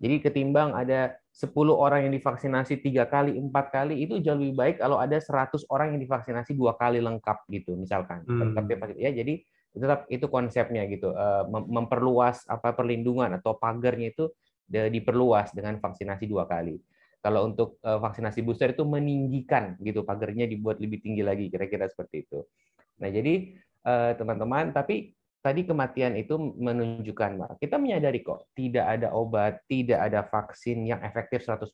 [0.00, 4.76] Jadi ketimbang ada 10 orang yang divaksinasi tiga kali, empat kali, itu jauh lebih baik
[4.80, 8.24] kalau ada 100 orang yang divaksinasi dua kali lengkap gitu, misalkan.
[8.24, 8.56] Hmm.
[8.96, 14.32] ya, jadi tetap itu konsepnya gitu, eh, memperluas apa perlindungan atau pagarnya itu
[14.70, 16.80] diperluas dengan vaksinasi dua kali.
[17.20, 22.24] Kalau untuk eh, vaksinasi booster itu meninggikan gitu, pagarnya dibuat lebih tinggi lagi, kira-kira seperti
[22.24, 22.40] itu.
[23.04, 23.52] Nah jadi
[23.84, 29.98] eh, teman-teman, tapi tadi kematian itu menunjukkan bahwa kita menyadari kok tidak ada obat, tidak
[30.00, 31.64] ada vaksin yang efektif 100%.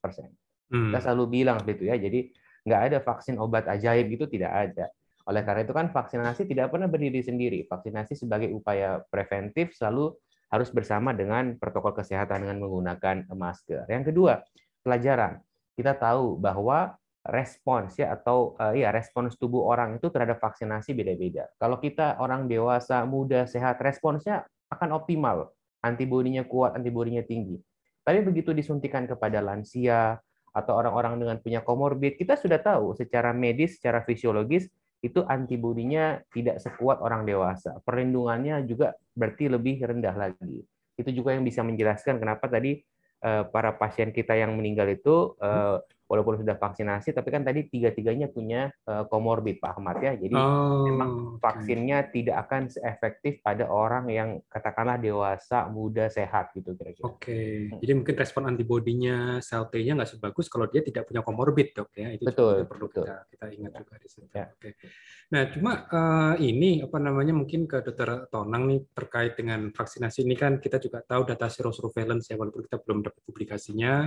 [0.70, 0.90] Hmm.
[0.90, 1.98] Kita selalu bilang begitu ya.
[1.98, 2.30] Jadi
[2.66, 4.86] nggak ada vaksin obat ajaib gitu tidak ada.
[5.26, 7.66] Oleh karena itu kan vaksinasi tidak pernah berdiri sendiri.
[7.66, 10.14] Vaksinasi sebagai upaya preventif selalu
[10.46, 13.90] harus bersama dengan protokol kesehatan dengan menggunakan masker.
[13.90, 14.46] Yang kedua,
[14.86, 15.42] pelajaran.
[15.74, 16.94] Kita tahu bahwa
[17.30, 21.50] respons ya atau uh, ya respons tubuh orang itu terhadap vaksinasi beda-beda.
[21.58, 25.50] Kalau kita orang dewasa, muda, sehat, responsnya akan optimal.
[25.82, 27.58] Antibodinya kuat, antibodinya tinggi.
[28.06, 30.18] Tapi begitu disuntikan kepada lansia
[30.54, 34.70] atau orang-orang dengan punya komorbid, kita sudah tahu secara medis, secara fisiologis
[35.04, 37.76] itu antibodinya tidak sekuat orang dewasa.
[37.84, 40.64] Perlindungannya juga berarti lebih rendah lagi.
[40.96, 42.80] Itu juga yang bisa menjelaskan kenapa tadi
[43.20, 48.30] eh, para pasien kita yang meninggal itu eh, walaupun sudah vaksinasi, tapi kan tadi tiga-tiganya
[48.30, 48.70] punya
[49.10, 50.12] komorbid, eh, Pak Ahmad ya.
[50.14, 51.10] Jadi oh, memang
[51.42, 52.22] vaksinnya okay.
[52.22, 57.04] tidak akan seefektif pada orang yang katakanlah dewasa, muda, sehat gitu kira-kira.
[57.06, 57.50] Oke, okay.
[57.68, 57.78] Hmm.
[57.82, 62.14] jadi mungkin respon antibodinya, sel T-nya nggak sebagus kalau dia tidak punya komorbid, dok ya.
[62.14, 63.04] Itu betul, juga perlu betul.
[63.04, 64.26] Kita, kita ingat juga di sini.
[64.30, 64.46] Ya.
[64.46, 64.70] Oke.
[64.78, 64.88] Okay.
[65.26, 70.38] Nah, cuma uh, ini apa namanya mungkin ke Dokter Tonang nih terkait dengan vaksinasi ini
[70.38, 74.06] kan kita juga tahu data serosurveillance ya walaupun kita belum dapat publikasinya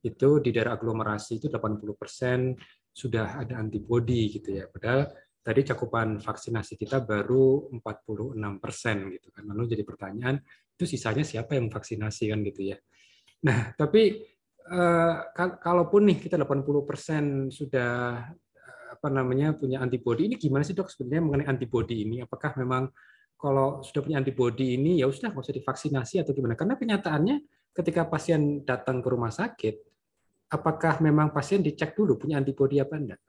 [0.00, 2.56] itu di daerah aglomerasi itu 80%
[2.90, 4.64] sudah ada antibodi gitu ya.
[4.66, 9.44] Padahal tadi cakupan vaksinasi kita baru 46% gitu kan.
[9.48, 10.36] Lalu jadi pertanyaan,
[10.76, 12.76] itu sisanya siapa yang vaksinasi kan gitu ya.
[13.44, 14.20] Nah, tapi
[14.68, 17.92] eh, kalaupun nih kita 80% sudah
[18.36, 22.20] eh, apa namanya punya antibodi ini gimana sih dok sebenarnya mengenai antibodi ini?
[22.20, 22.92] Apakah memang
[23.40, 26.52] kalau sudah punya antibodi ini ya sudah nggak usah divaksinasi atau gimana?
[26.52, 27.36] Karena kenyataannya
[27.72, 29.74] ketika pasien datang ke rumah sakit
[30.50, 33.20] apakah memang pasien dicek dulu punya antibodi apa enggak?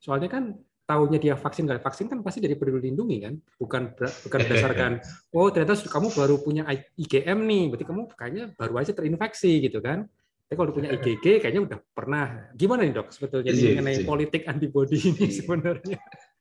[0.00, 0.56] Soalnya kan
[0.88, 4.92] tahunya dia vaksin nggak vaksin kan pasti dari peduli lindungi kan, bukan bukan berdasarkan
[5.36, 6.62] oh ternyata kamu baru punya
[6.96, 10.08] IgM nih, berarti kamu kayaknya baru aja terinfeksi gitu kan.
[10.50, 12.50] Tapi kalau punya IgG kayaknya udah pernah.
[12.58, 14.06] Gimana nih dok sebetulnya iya, mengenai iya.
[14.06, 15.36] politik antibodi ini iya.
[15.38, 15.98] sebenarnya?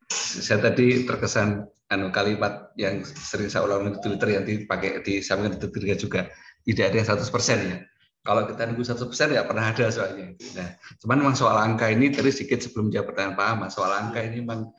[0.10, 5.58] Saya tadi terkesan anu kalimat yang sering saya ulang di Twitter yang dipakai di samping
[5.58, 6.30] Twitter juga
[6.66, 7.78] tidak ada yang 100% ya
[8.20, 10.36] kalau kita nunggu satu persen ya pernah ada soalnya.
[10.54, 10.70] Nah,
[11.00, 14.44] cuman memang soal angka ini tadi sedikit sebelum jawab pertanyaan Pak Ahmad, soal angka ini
[14.44, 14.70] memang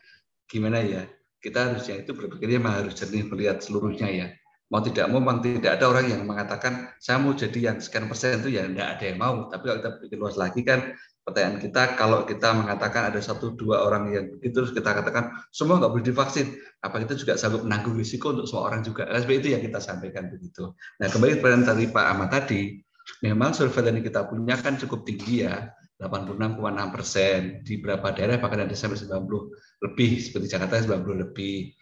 [0.44, 1.08] gimana ya?
[1.40, 4.26] Kita harusnya itu berpikirnya memang harus jernih melihat seluruhnya ya.
[4.70, 8.38] Mau tidak mau memang tidak ada orang yang mengatakan saya mau jadi yang sekian persen
[8.44, 9.36] itu ya tidak ada yang mau.
[9.48, 10.80] Tapi kalau kita berpikir luas lagi kan
[11.20, 15.78] pertanyaan kita kalau kita mengatakan ada satu dua orang yang begitu terus kita katakan semua
[15.78, 19.52] nggak boleh divaksin apa kita juga sanggup menanggung risiko untuk semua orang juga nah, itu
[19.52, 22.80] yang kita sampaikan begitu nah kembali pertanyaan tadi Pak Ahmad tadi
[23.18, 27.40] memang surveillance yang kita punya kan cukup tinggi ya, 86,6 persen.
[27.66, 31.74] Di beberapa daerah bahkan ada sampai 90 lebih, seperti Jakarta 90 lebih.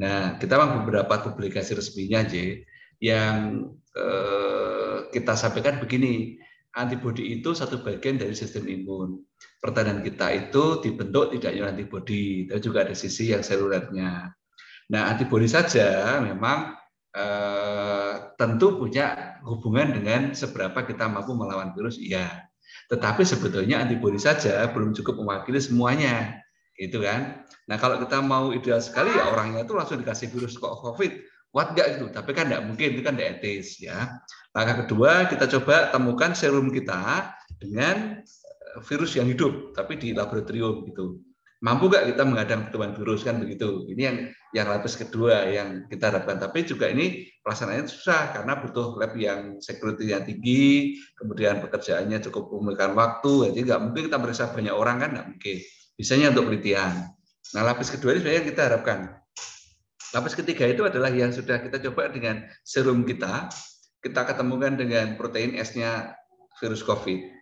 [0.00, 2.64] Nah, kita memang beberapa publikasi resminya, J,
[3.02, 6.40] yang eh, kita sampaikan begini,
[6.76, 9.24] antibodi itu satu bagian dari sistem imun.
[9.58, 14.30] Pertahanan kita itu dibentuk tidak hanya antibodi, tapi juga ada sisi yang selulernya.
[14.92, 16.76] Nah, antibodi saja memang
[17.16, 22.44] eh, tentu punya hubungan dengan seberapa kita mampu melawan virus, iya.
[22.92, 26.44] Tetapi sebetulnya antibodi saja belum cukup mewakili semuanya,
[26.76, 27.42] gitu kan?
[27.66, 31.12] Nah kalau kita mau ideal sekali ya orangnya itu langsung dikasih virus kok COVID,
[31.56, 32.06] kuat nggak itu?
[32.12, 34.20] Tapi kan nggak mungkin, itu kan tidak etis ya.
[34.52, 40.84] Langkah kedua kita coba temukan serum kita dengan eh, virus yang hidup, tapi di laboratorium
[40.92, 41.24] gitu
[41.64, 43.88] mampu nggak kita menghadang pertumbuhan virus kan begitu.
[43.88, 44.16] Ini yang
[44.52, 46.36] yang lapis kedua yang kita harapkan.
[46.36, 52.52] Tapi juga ini pelaksanaannya susah karena butuh lab yang security yang tinggi, kemudian pekerjaannya cukup
[52.52, 53.56] membutuhkan waktu.
[53.56, 55.56] Jadi nggak mungkin kita meriksa banyak orang kan nggak mungkin.
[55.96, 56.92] Bisanya untuk penelitian.
[57.56, 58.98] Nah lapis kedua ini sebenarnya yang kita harapkan.
[60.16, 63.52] Lapis ketiga itu adalah yang sudah kita coba dengan serum kita.
[64.00, 66.16] Kita ketemukan dengan protein S-nya
[66.56, 67.36] virus COVID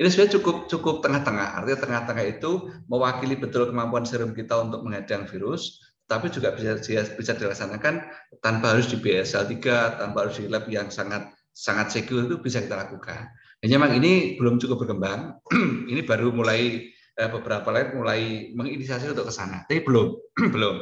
[0.00, 1.60] ini sebenarnya cukup cukup tengah-tengah.
[1.60, 5.76] Artinya tengah-tengah itu mewakili betul kemampuan serum kita untuk menghadang virus,
[6.08, 6.80] tapi juga bisa
[7.12, 8.08] bisa dilaksanakan
[8.40, 12.64] tanpa harus di BSL 3, tanpa harus di lab yang sangat sangat secure itu bisa
[12.64, 13.28] kita lakukan.
[13.60, 15.36] Hanya memang ini belum cukup berkembang.
[15.92, 16.88] ini baru mulai
[17.20, 19.68] eh, beberapa lab mulai menginisiasi untuk ke sana.
[19.68, 20.16] Tapi belum,
[20.56, 20.80] belum.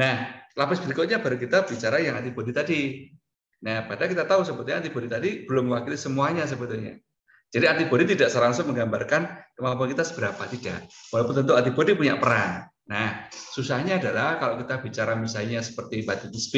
[0.00, 2.80] Nah, lapis berikutnya baru kita bicara yang antibody tadi.
[3.64, 7.00] Nah, padahal kita tahu sebetulnya antibodi tadi belum mewakili semuanya sebetulnya.
[7.54, 10.90] Jadi antibodi tidak secara langsung menggambarkan kemampuan kita seberapa tidak.
[11.14, 12.66] Walaupun tentu antibodi punya peran.
[12.84, 16.56] Nah, susahnya adalah kalau kita bicara misalnya seperti hepatitis B,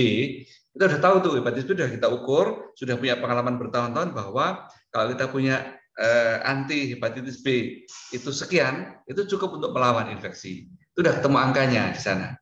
[0.74, 5.06] kita sudah tahu tuh hepatitis B sudah kita ukur, sudah punya pengalaman bertahun-tahun bahwa kalau
[5.14, 7.78] kita punya eh, anti hepatitis B
[8.10, 10.66] itu sekian, itu cukup untuk melawan infeksi.
[10.66, 12.34] Itu sudah ketemu angkanya di sana.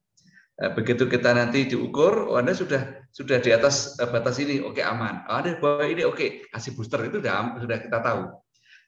[0.54, 4.78] Eh, begitu kita nanti diukur, oh Anda sudah sudah di atas eh, batas ini, oke
[4.78, 5.26] okay, aman.
[5.26, 8.22] Oh, Anda bawah ini oke, okay, kasih booster itu sudah sudah kita tahu.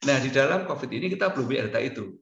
[0.07, 2.15] Nah di dalam COVID ini kita belum punya data itu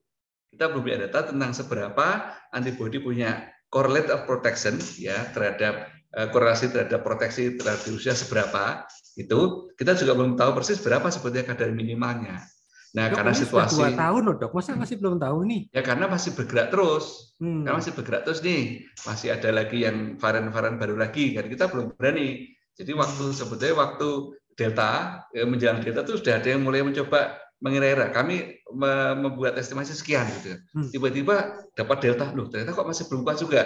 [0.55, 6.71] kita belum punya data tentang seberapa antibodi punya correlate of protection ya terhadap uh, korelasi
[6.71, 8.87] terhadap proteksi terhadap virusnya seberapa
[9.19, 12.39] itu kita juga belum tahu persis berapa sebetulnya kadar minimalnya.
[12.95, 14.51] Nah, dok, karena situasi dua tahun loh, Dok.
[14.55, 15.61] Masa masih belum tahu nih?
[15.75, 17.35] Ya karena masih bergerak terus.
[17.43, 17.67] Hmm.
[17.67, 18.87] Karena masih bergerak terus nih.
[19.03, 22.55] Masih ada lagi yang varian-varian baru lagi kan kita belum berani.
[22.75, 24.09] Jadi waktu sebetulnya waktu
[24.55, 28.15] Delta ya, menjelang Delta itu sudah ada yang mulai mencoba mengira-ira.
[28.15, 28.63] Kami
[29.19, 30.55] membuat estimasi sekian gitu.
[30.71, 30.87] Hmm.
[30.91, 33.61] Tiba-tiba dapat delta, loh ternyata kok masih belum kuat juga.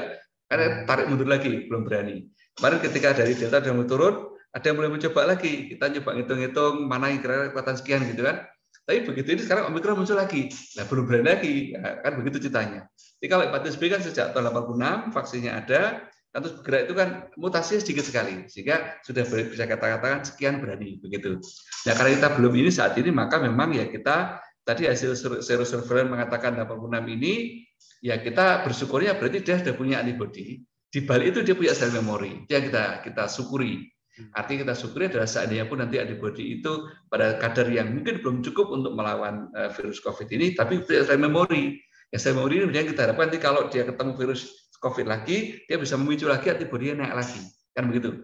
[0.50, 2.26] Karena tarik mundur lagi, belum berani.
[2.58, 4.16] Kemarin ketika dari delta sudah turun,
[4.50, 5.70] ada yang mulai mencoba lagi.
[5.70, 8.50] Kita coba ngitung-ngitung mana yang kira-kira kekuatan sekian gitu kan.
[8.90, 10.50] Tapi begitu ini sekarang Omikron muncul lagi.
[10.74, 11.56] Nah, belum berani lagi.
[11.78, 12.90] Ya, kan begitu ceritanya.
[13.22, 17.10] Jadi kalau hepatitis B kan sejak tahun 86 vaksinnya ada, Kan terus bergerak itu kan
[17.42, 21.42] mutasinya sedikit sekali sehingga sudah bisa kata-katakan sekian berani begitu.
[21.90, 26.14] Nah karena kita belum ini saat ini maka memang ya kita tadi hasil sero surveillance
[26.14, 27.66] mengatakan 86 ini
[28.06, 30.62] ya kita bersyukurnya berarti dia sudah punya antibody.
[30.90, 32.46] Di balik itu dia punya sel memori.
[32.46, 33.90] Yang kita kita syukuri.
[34.36, 38.72] Artinya kita syukuri adalah seandainya pun nanti antibody itu pada kadar yang mungkin belum cukup
[38.72, 41.78] untuk melawan eh, virus COVID ini, tapi sel memori.
[42.10, 45.78] Ya sel memori ini yang kita harapkan nanti kalau dia ketemu virus COVID lagi, dia
[45.78, 47.42] bisa memicu lagi antibodi naik lagi.
[47.76, 48.16] Kan begitu.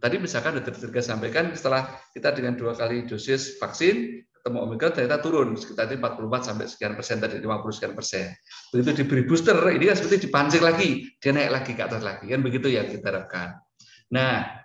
[0.00, 0.72] Tadi misalkan Dr.
[0.80, 6.16] Dirga sampaikan setelah kita dengan dua kali dosis vaksin, ketemu Omikron ternyata turun sekitar 44
[6.40, 8.32] sampai sekian persen tadi 50 sekian persen.
[8.72, 12.32] Begitu diberi booster, ini kan seperti dipancing lagi, dia naik lagi ke atas lagi.
[12.32, 13.60] Kan begitu yang kita harapkan.
[14.08, 14.59] Nah,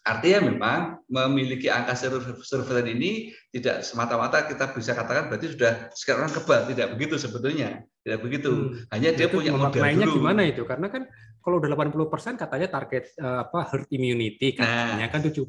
[0.00, 0.80] Artinya memang
[1.12, 7.20] memiliki angka surveillance ini tidak semata-mata kita bisa katakan berarti sudah sekarang kebal, tidak begitu
[7.20, 7.84] sebetulnya.
[8.00, 8.48] Tidak begitu.
[8.48, 8.88] Hmm.
[8.96, 10.24] Hanya dia punya model dulu.
[10.24, 10.64] gimana itu?
[10.64, 11.04] Karena kan
[11.44, 15.44] kalau udah 80% katanya target uh, apa herd immunity katanya nah, kan 70%.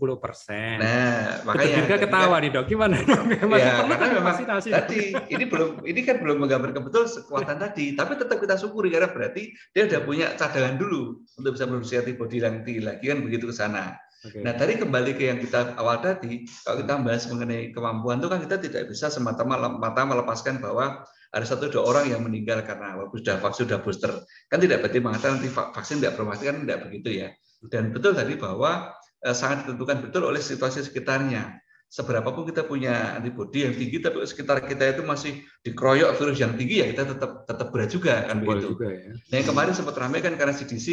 [0.80, 2.66] Nah, makanya juga ketawa nih, Dok.
[2.68, 3.22] Gimana, Dok?
[3.52, 4.36] Masih ya, perlu kan memang
[4.68, 9.08] tadi ini belum ini kan belum menggambarkan betul kekuatan tadi, tapi tetap kita syukuri karena
[9.12, 13.48] berarti dia sudah punya cadangan dulu untuk bisa produksi antibodi yang tinggi lagi kan begitu
[13.48, 13.96] ke sana.
[14.22, 14.46] Okay.
[14.46, 18.40] Nah, tadi kembali ke yang kita awal tadi, kalau kita bahas mengenai kemampuan itu kan
[18.46, 21.02] kita tidak bisa semata-mata melepaskan bahwa
[21.34, 24.14] ada satu dua orang yang meninggal karena sudah vaksin sudah booster.
[24.46, 27.34] Kan tidak berarti mengatakan nanti vaksin tidak bermanfaat kan tidak begitu ya.
[27.66, 28.94] Dan betul tadi bahwa
[29.26, 31.58] eh, sangat ditentukan betul oleh situasi sekitarnya
[31.92, 36.80] seberapapun kita punya antibodi yang tinggi tapi sekitar kita itu masih dikeroyok virus yang tinggi
[36.80, 38.80] ya kita tetap tetap berat juga kan Boleh begitu.
[38.80, 39.12] Juga, ya.
[39.12, 40.88] Nah yang kemarin sempat ramai kan karena CDC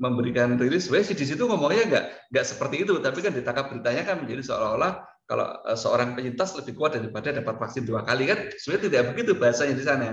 [0.00, 4.16] memberikan rilis, sebenarnya CDC itu ngomongnya nggak nggak seperti itu tapi kan ditangkap beritanya kan
[4.24, 4.92] menjadi seolah-olah
[5.28, 9.30] kalau eh, seorang penyintas lebih kuat daripada dapat vaksin dua kali kan sebenarnya tidak begitu
[9.36, 10.08] bahasanya di sana.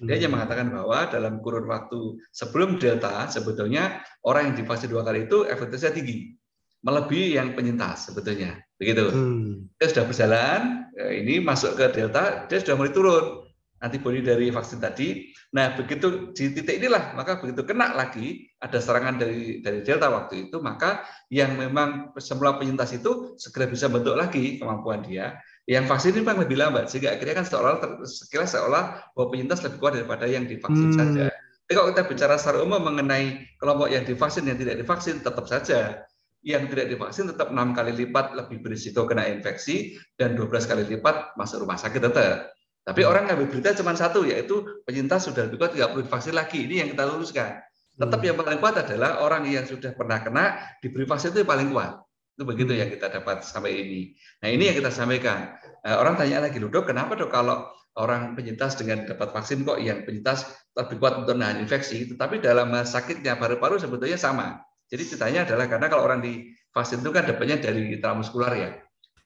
[0.00, 0.34] Dia hanya hmm.
[0.38, 5.98] mengatakan bahwa dalam kurun waktu sebelum Delta sebetulnya orang yang divaksin dua kali itu efektivitasnya
[5.98, 6.38] tinggi
[6.86, 9.12] melebihi yang penyintas sebetulnya begitu.
[9.12, 9.68] Hmm.
[9.76, 10.60] dia sudah berjalan
[10.96, 13.44] ya, ini masuk ke delta dia sudah mulai turun
[13.80, 15.32] antibodi dari vaksin tadi.
[15.56, 20.48] Nah begitu di titik inilah maka begitu kena lagi ada serangan dari dari delta waktu
[20.48, 25.40] itu maka yang memang semula penyintas itu segera bisa bentuk lagi kemampuan dia.
[25.64, 27.72] Yang vaksin ini memang lebih lambat sehingga akhirnya kan seolah
[28.04, 30.98] sekilas seolah bahwa penyintas lebih kuat daripada yang divaksin hmm.
[31.00, 31.26] saja.
[31.30, 36.02] Tapi kalau kita bicara secara umum mengenai kelompok yang divaksin yang tidak divaksin tetap saja
[36.40, 41.36] yang tidak divaksin tetap enam kali lipat lebih berisiko kena infeksi dan 12 kali lipat
[41.36, 42.56] masuk rumah sakit tetap.
[42.80, 46.64] Tapi orang ngambil berita cuma satu, yaitu penyintas sudah lebih kuat tidak perlu divaksin lagi.
[46.64, 47.60] Ini yang kita luruskan.
[48.00, 48.26] Tetap hmm.
[48.32, 52.00] yang paling kuat adalah orang yang sudah pernah kena diberi vaksin itu yang paling kuat.
[52.32, 54.16] Itu begitu yang kita dapat sampai ini.
[54.40, 55.60] Nah ini yang kita sampaikan.
[55.84, 57.68] Nah, orang tanya lagi, dok kenapa dok kalau
[58.00, 62.72] orang penyintas dengan dapat vaksin kok yang penyintas lebih kuat untuk nahan infeksi, tetapi dalam
[62.72, 64.64] sakitnya paru-paru sebetulnya sama.
[64.90, 68.70] Jadi ceritanya adalah karena kalau orang di vaksin itu kan dapatnya dari intramuskular ya.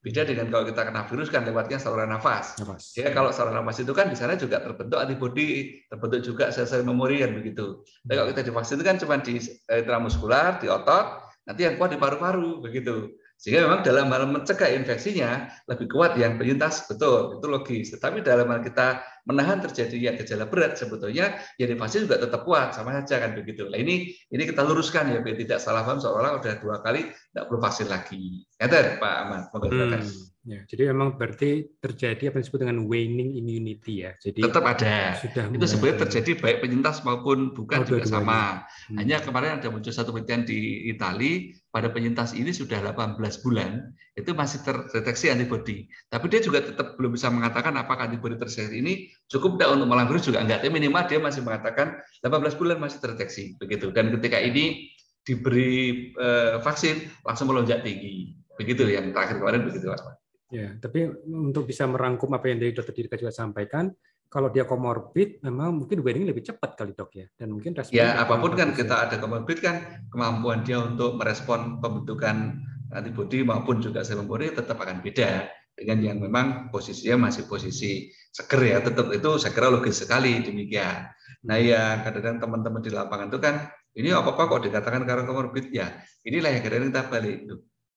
[0.04, 2.60] Beda dengan kalau kita kena virus kan lewatnya saluran nafas.
[2.60, 2.92] nafas.
[2.92, 7.24] Ya kalau saluran nafas itu kan di sana juga terbentuk antibodi, terbentuk juga sel-sel memori
[7.24, 7.80] kan begitu.
[8.04, 11.96] Tapi kalau kita divaksin itu kan cuma di eh, intramuskular, di otot, nanti yang kuat
[11.96, 13.16] di paru-paru begitu.
[13.34, 17.86] Sehingga memang dalam hal mencegah infeksinya lebih kuat yang penyintas, betul, itu logis.
[17.92, 22.96] Tetapi dalam hal kita menahan terjadinya gejala berat sebetulnya yang divaksin juga tetap kuat, sama
[23.02, 23.68] saja kan begitu.
[23.68, 27.44] Nah ini ini kita luruskan ya biar tidak salah paham seolah-olah udah dua kali tidak
[27.48, 28.44] perlu vaksin lagi.
[28.56, 28.66] Ya
[28.96, 30.33] Pak Ahmad, hmm.
[30.44, 34.12] Ya, jadi memang berarti terjadi apa yang disebut dengan waning immunity ya.
[34.20, 35.16] Jadi tetap ada.
[35.16, 38.60] Sudah itu sebenarnya terjadi baik penyintas maupun bukan oh, juga sama.
[38.92, 39.00] Hmm.
[39.00, 43.88] Hanya kemarin ada muncul satu penelitian di Italia pada penyintas ini sudah 18 bulan
[44.20, 45.88] itu masih terdeteksi antibodi.
[46.12, 50.04] Tapi dia juga tetap belum bisa mengatakan apakah antibodi terdeteksi ini cukup tidak untuk malam
[50.12, 50.60] virus juga enggak.
[50.60, 53.88] Tapi minimal dia masih mengatakan 18 bulan masih terdeteksi begitu.
[53.96, 54.92] Dan ketika ini
[55.24, 58.36] diberi eh, vaksin langsung melonjak tinggi.
[58.60, 60.23] Begitu yang terakhir kemarin begitu Pak.
[60.52, 63.88] Ya, tapi untuk bisa merangkum apa yang dari dokter Dirga juga sampaikan,
[64.28, 67.94] kalau dia komorbid, memang mungkin wedding lebih cepat kali dok ya, dan mungkin respon.
[67.94, 72.58] Ya, apa pun kan kita ada komorbid kan kemampuan dia untuk merespon pembentukan
[72.90, 78.78] antibodi maupun juga sel tetap akan beda dengan yang memang posisinya masih posisi seger ya,
[78.82, 81.10] tetap itu saya kira logis sekali demikian.
[81.46, 83.54] Nah ya kadang-kadang teman-teman di lapangan itu kan
[83.94, 85.94] ini apa apa kok dikatakan karena komorbid ya,
[86.26, 87.36] inilah yang kadang-kadang kita balik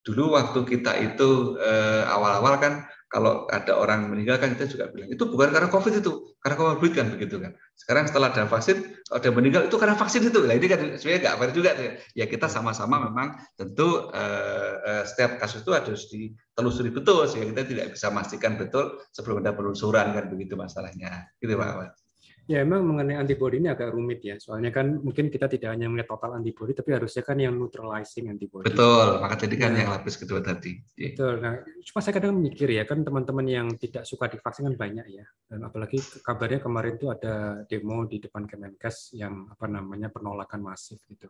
[0.07, 5.07] dulu waktu kita itu eh, awal-awal kan kalau ada orang meninggal kan kita juga bilang
[5.07, 7.55] itu bukan karena COVID itu, karena COVID kan begitu kan.
[7.75, 10.43] Sekarang setelah ada vaksin, ada meninggal itu karena vaksin itu.
[10.43, 11.71] Nah ini kan sebenarnya nggak fair juga.
[12.11, 17.63] Ya kita sama-sama memang tentu eh, eh, setiap kasus itu harus ditelusuri betul sehingga kita
[17.67, 21.31] tidak bisa memastikan betul sebelum ada penelusuran kan begitu masalahnya.
[21.39, 22.06] Gitu Pak.
[22.47, 24.39] Ya, emang mengenai antibody ini agak rumit ya.
[24.39, 28.71] Soalnya kan mungkin kita tidak hanya melihat total antibody, tapi harusnya kan yang neutralizing antibody.
[28.71, 30.79] Betul, maka tadi kan nah, yang lapis kedua tadi.
[30.95, 31.11] Iya.
[31.11, 31.33] Betul.
[31.43, 35.27] Nah, cuma saya kadang mikir ya, kan teman-teman yang tidak suka divaksin kan banyak ya.
[35.43, 41.03] Dan apalagi kabarnya kemarin itu ada demo di depan Kemenkes yang apa namanya penolakan masif
[41.11, 41.27] gitu.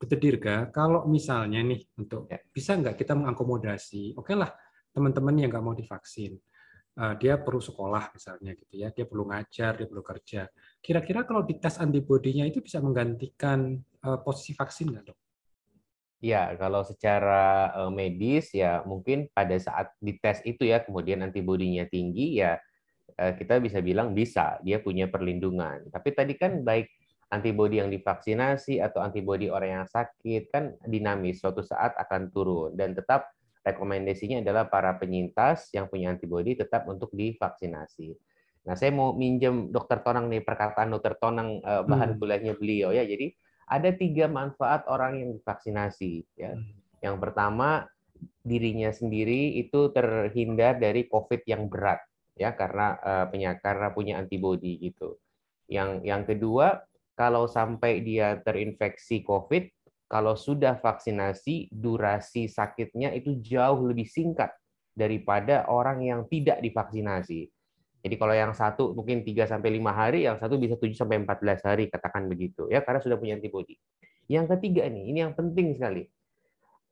[0.00, 2.40] Betul Dirga, kalau misalnya nih untuk ya.
[2.40, 4.48] bisa nggak kita mengakomodasi, oke okay lah
[4.94, 6.38] teman-teman yang nggak mau divaksin
[6.94, 10.46] dia perlu sekolah misalnya gitu ya, dia perlu ngajar, dia perlu kerja.
[10.78, 15.18] Kira-kira kalau dites antibodinya itu bisa menggantikan uh, posisi vaksin nggak dok?
[16.22, 22.38] Ya, kalau secara uh, medis ya mungkin pada saat dites itu ya kemudian antibodinya tinggi
[22.38, 22.62] ya
[23.14, 25.86] kita bisa bilang bisa dia punya perlindungan.
[25.86, 26.90] Tapi tadi kan baik
[27.30, 32.94] antibodi yang divaksinasi atau antibodi orang yang sakit kan dinamis suatu saat akan turun dan
[32.94, 33.30] tetap
[33.64, 38.12] rekomendasinya adalah para penyintas yang punya antibodi tetap untuk divaksinasi.
[38.64, 42.18] Nah, saya mau minjem Dokter Tonang nih perkataan Dokter Tonang eh, bahan hmm.
[42.20, 43.04] kuliahnya beliau ya.
[43.04, 43.32] Jadi
[43.64, 46.24] ada tiga manfaat orang yang divaksinasi.
[46.36, 46.52] Ya.
[46.52, 46.76] Hmm.
[47.00, 47.88] Yang pertama
[48.44, 52.00] dirinya sendiri itu terhindar dari COVID yang berat
[52.34, 53.26] ya karena uh,
[53.60, 55.16] karena punya antibodi gitu.
[55.68, 56.84] Yang yang kedua
[57.14, 59.64] kalau sampai dia terinfeksi COVID
[60.14, 64.54] kalau sudah vaksinasi, durasi sakitnya itu jauh lebih singkat
[64.94, 67.50] daripada orang yang tidak divaksinasi.
[67.98, 71.66] Jadi kalau yang satu mungkin 3 sampai 5 hari, yang satu bisa 7 sampai 14
[71.66, 73.74] hari katakan begitu ya karena sudah punya antibodi.
[74.30, 76.06] Yang ketiga nih, ini yang penting sekali.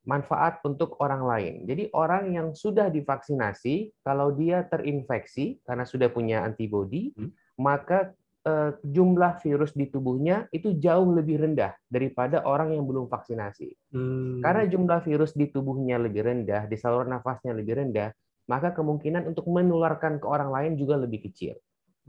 [0.03, 1.55] Manfaat untuk orang lain.
[1.63, 7.31] Jadi orang yang sudah divaksinasi kalau dia terinfeksi karena sudah punya antibodi, hmm.
[7.63, 8.11] maka
[8.83, 13.95] jumlah virus di tubuhnya itu jauh lebih rendah daripada orang yang belum vaksinasi.
[13.95, 14.43] Hmm.
[14.43, 18.11] Karena jumlah virus di tubuhnya lebih rendah, di saluran nafasnya lebih rendah,
[18.51, 21.55] maka kemungkinan untuk menularkan ke orang lain juga lebih kecil.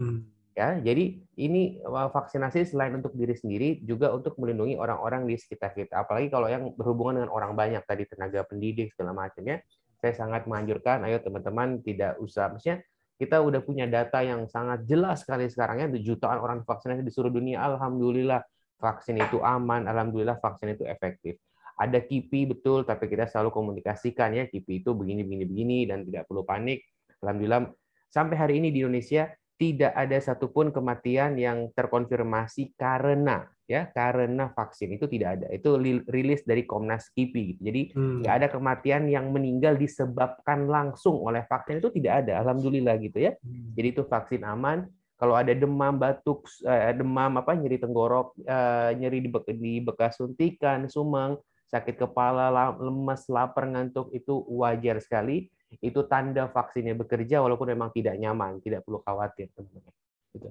[0.01, 0.25] Hmm.
[0.53, 5.73] Ya, jadi ini eh, vaksinasi selain untuk diri sendiri juga untuk melindungi orang-orang di sekitar
[5.73, 6.05] kita.
[6.05, 9.61] Apalagi kalau yang berhubungan dengan orang banyak tadi tenaga pendidik segala macamnya,
[9.97, 12.83] saya sangat menganjurkan ayo teman-teman tidak usah maksudnya
[13.23, 17.39] kita udah punya data yang sangat jelas sekali sekarang ya jutaan orang vaksinasi di seluruh
[17.39, 17.63] dunia.
[17.63, 18.43] Alhamdulillah
[18.83, 21.39] vaksin itu aman alhamdulillah vaksin itu efektif.
[21.79, 26.27] Ada KIPI betul tapi kita selalu komunikasikan ya KIPI itu begini begini begini dan tidak
[26.27, 26.83] perlu panik.
[27.23, 27.71] Alhamdulillah
[28.11, 34.91] sampai hari ini di Indonesia tidak ada satupun kematian yang terkonfirmasi karena ya karena vaksin
[34.91, 35.79] itu tidak ada itu
[36.11, 37.61] rilis dari Komnas KIPI gitu.
[37.63, 38.17] jadi hmm.
[38.23, 43.31] nggak ada kematian yang meninggal disebabkan langsung oleh vaksin itu tidak ada alhamdulillah gitu ya
[43.39, 43.79] hmm.
[43.79, 44.83] jadi itu vaksin aman
[45.15, 50.91] kalau ada demam batuk eh, demam apa nyeri tenggorok eh, nyeri di, di bekas suntikan
[50.91, 51.39] sumeng
[51.71, 55.47] sakit kepala lemes lapar ngantuk itu wajar sekali
[55.81, 59.93] itu tanda vaksinnya bekerja walaupun memang tidak nyaman tidak perlu khawatir teman-teman
[60.35, 60.49] gitu.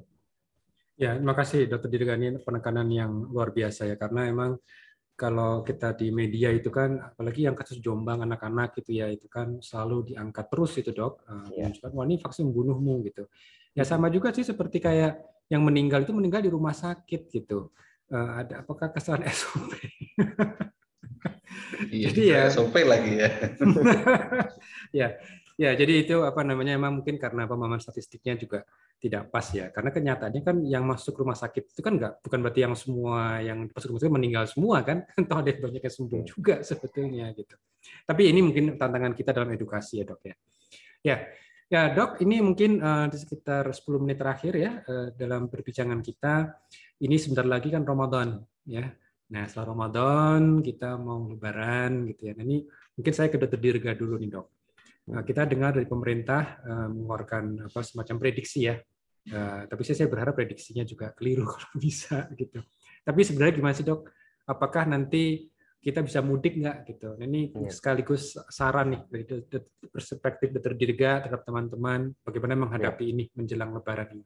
[1.01, 1.89] Ya, terima kasih Dr.
[1.89, 4.61] Dirgani penekanan yang luar biasa ya karena emang
[5.17, 9.61] kalau kita di media itu kan apalagi yang kasus Jombang anak-anak gitu ya itu kan
[9.61, 11.23] selalu diangkat terus itu dok
[11.55, 11.69] ya.
[11.93, 13.29] wah ini vaksin bunuhmu gitu
[13.77, 15.21] ya sama juga sih seperti kayak
[15.53, 17.71] yang meninggal itu meninggal di rumah sakit gitu
[18.11, 19.79] uh, ada apakah kesalahan SOP
[21.93, 23.31] Iya, jadi ya sopir lagi ya.
[24.99, 25.09] ya,
[25.59, 25.71] ya.
[25.73, 26.77] Jadi itu apa namanya?
[26.77, 28.65] Emang mungkin karena pemahaman statistiknya juga
[29.03, 29.69] tidak pas ya.
[29.75, 33.67] Karena kenyataannya kan yang masuk rumah sakit itu kan nggak bukan berarti yang semua yang
[33.73, 35.05] masuk rumah sakit meninggal semua kan.
[35.29, 36.29] Toh ada banyak yang sembuh iya.
[36.29, 37.55] juga sebetulnya gitu.
[38.07, 40.35] Tapi ini mungkin tantangan kita dalam edukasi ya dok ya.
[41.03, 41.17] Ya,
[41.73, 46.53] Ya, Dok, ini mungkin uh, di sekitar 10 menit terakhir ya uh, dalam perbincangan kita.
[47.01, 48.93] Ini sebentar lagi kan Ramadan ya.
[49.33, 52.33] Nah, setelah Ramadan kita mau lebaran gitu ya.
[52.37, 53.57] Nah, ini mungkin saya ke Dr.
[53.57, 54.47] Dirga dulu nih, Dok.
[55.03, 58.79] Nah, kita dengar dari pemerintah uh, mengeluarkan apa semacam prediksi ya.
[59.23, 62.63] Uh, tapi saya, berharap prediksinya juga keliru kalau bisa gitu.
[63.03, 64.07] Tapi sebenarnya gimana sih, Dok?
[64.47, 65.51] Apakah nanti
[65.83, 67.19] kita bisa mudik nggak gitu.
[67.19, 67.71] Nah, ini iya.
[67.75, 69.25] sekaligus saran nih dari
[69.91, 70.79] perspektif Dr.
[70.79, 73.11] Dirga terhadap teman-teman bagaimana menghadapi ya.
[73.11, 74.25] ini menjelang Lebaran ini.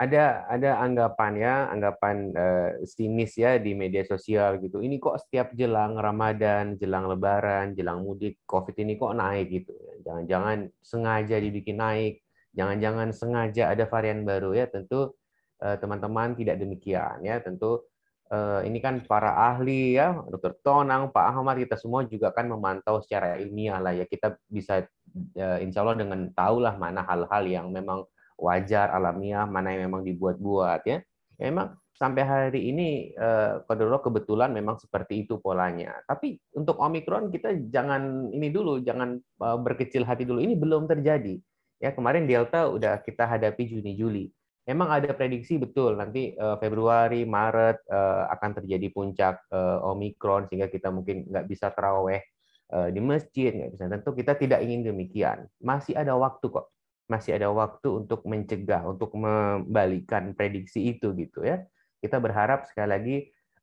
[0.00, 4.80] Ada ada anggapan ya, anggapan uh, sinis ya di media sosial gitu.
[4.80, 9.76] Ini kok setiap jelang Ramadan, jelang Lebaran, jelang mudik, COVID ini kok naik gitu.
[10.08, 12.24] Jangan-jangan sengaja dibikin naik,
[12.56, 14.72] jangan-jangan sengaja ada varian baru ya.
[14.72, 15.20] Tentu
[15.60, 17.36] eh, teman-teman tidak demikian ya.
[17.44, 17.84] Tentu
[18.30, 23.02] Eh, ini kan para ahli ya, Dokter Tonang, Pak Ahmad, kita semua juga kan memantau
[23.02, 24.06] secara ilmiah lah ya.
[24.06, 24.86] Kita bisa
[25.34, 28.06] eh, insya Allah dengan tahulah mana hal-hal yang memang
[28.40, 30.98] wajar, alamiah, mana yang memang dibuat-buat ya.
[31.36, 35.92] ya memang sampai hari ini eh, kalau kebetulan memang seperti itu polanya.
[36.08, 40.40] Tapi untuk Omikron kita jangan ini dulu, jangan berkecil hati dulu.
[40.40, 41.36] Ini belum terjadi.
[41.80, 44.28] Ya kemarin Delta udah kita hadapi Juni Juli
[44.70, 49.42] memang ada prediksi betul nanti uh, Februari Maret uh, akan terjadi puncak
[49.82, 52.22] Omikron sehingga kita mungkin nggak bisa teraweh
[52.70, 56.70] uh, di masjid nggak bisa tentu kita tidak ingin demikian masih ada waktu kok
[57.10, 61.66] masih ada waktu untuk mencegah untuk membalikan prediksi itu gitu ya
[61.98, 63.16] kita berharap sekali lagi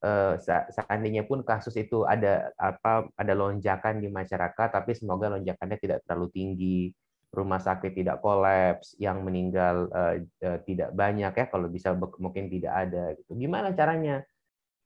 [0.03, 0.35] uh,
[0.69, 6.27] seandainya pun kasus itu ada apa ada lonjakan di masyarakat tapi semoga lonjakannya tidak terlalu
[6.35, 6.91] tinggi
[7.33, 12.73] rumah sakit tidak kolaps, yang meninggal uh, uh, tidak banyak ya kalau bisa mungkin tidak
[12.87, 13.35] ada gitu.
[13.35, 14.23] Gimana caranya?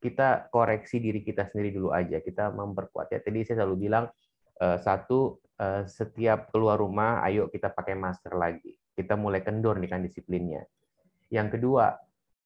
[0.02, 2.18] Kita koreksi diri kita sendiri dulu aja.
[2.18, 3.22] Kita memperkuat ya.
[3.22, 4.10] Tadi saya selalu bilang
[4.78, 8.74] satu uh, setiap keluar rumah ayo kita pakai masker lagi.
[8.92, 10.62] Kita mulai kendor nih kan disiplinnya.
[11.32, 11.96] Yang kedua,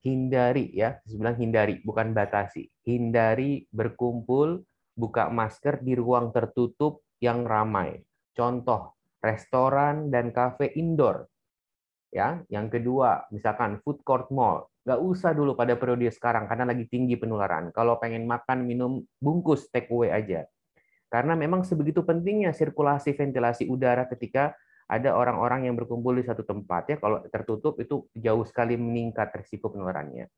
[0.06, 2.70] hindari ya, saya bilang hindari bukan batasi.
[2.86, 4.62] Hindari berkumpul
[4.94, 8.00] buka masker di ruang tertutup yang ramai.
[8.32, 11.26] Contoh restoran dan kafe indoor.
[12.14, 16.86] Ya, yang kedua, misalkan food court mall, nggak usah dulu pada periode sekarang karena lagi
[16.86, 17.74] tinggi penularan.
[17.74, 20.46] Kalau pengen makan minum bungkus take away aja.
[21.07, 24.54] Karena memang sebegitu pentingnya sirkulasi ventilasi udara ketika
[24.86, 29.70] ada orang-orang yang berkumpul di satu tempat ya kalau tertutup itu jauh sekali meningkat risiko
[29.70, 30.30] penularannya.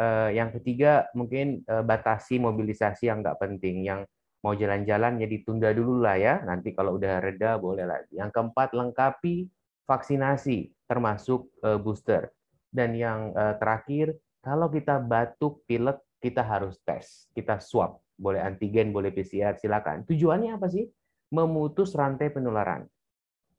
[0.00, 4.00] Eh, yang ketiga mungkin eh, batasi mobilisasi yang nggak penting yang
[4.40, 6.40] mau jalan-jalan ya ditunda dulu lah ya.
[6.44, 8.16] Nanti kalau udah reda boleh lagi.
[8.16, 9.48] Yang keempat lengkapi
[9.84, 12.32] vaksinasi termasuk eh, booster.
[12.70, 17.98] Dan yang terakhir kalau kita batuk pilek kita harus tes, kita swab.
[18.20, 20.04] Boleh antigen, boleh PCR, silakan.
[20.04, 20.84] Tujuannya apa sih?
[21.32, 22.84] Memutus rantai penularan.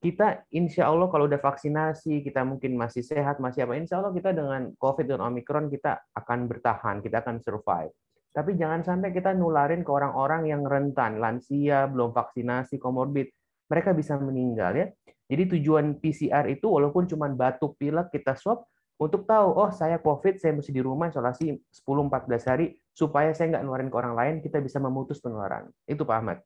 [0.01, 4.33] Kita insya Allah kalau udah vaksinasi, kita mungkin masih sehat, masih apa, insya Allah kita
[4.33, 7.93] dengan COVID dan Omicron kita akan bertahan, kita akan survive
[8.31, 13.27] tapi jangan sampai kita nularin ke orang-orang yang rentan, lansia, belum vaksinasi, komorbid.
[13.67, 14.87] Mereka bisa meninggal ya.
[15.27, 18.67] Jadi tujuan PCR itu walaupun cuma batuk pilek kita swab
[19.01, 23.63] untuk tahu oh saya COVID saya mesti di rumah isolasi 10-14 hari supaya saya nggak
[23.65, 25.73] nularin ke orang lain kita bisa memutus penularan.
[25.89, 26.37] Itu Pak Ahmad.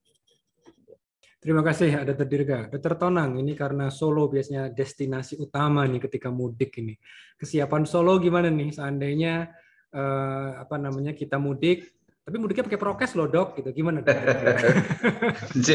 [1.43, 2.25] Terima kasih Dr.
[2.25, 2.59] Dirga.
[2.71, 2.97] Dr.
[2.97, 6.95] Tonang, ini karena Solo biasanya destinasi utama nih ketika mudik ini.
[7.37, 9.51] Kesiapan Solo gimana nih seandainya
[9.91, 11.91] eh, apa namanya kita mudik
[12.25, 14.17] tapi mudiknya pakai prokes loh dok gitu gimana dok?
[15.65, 15.69] J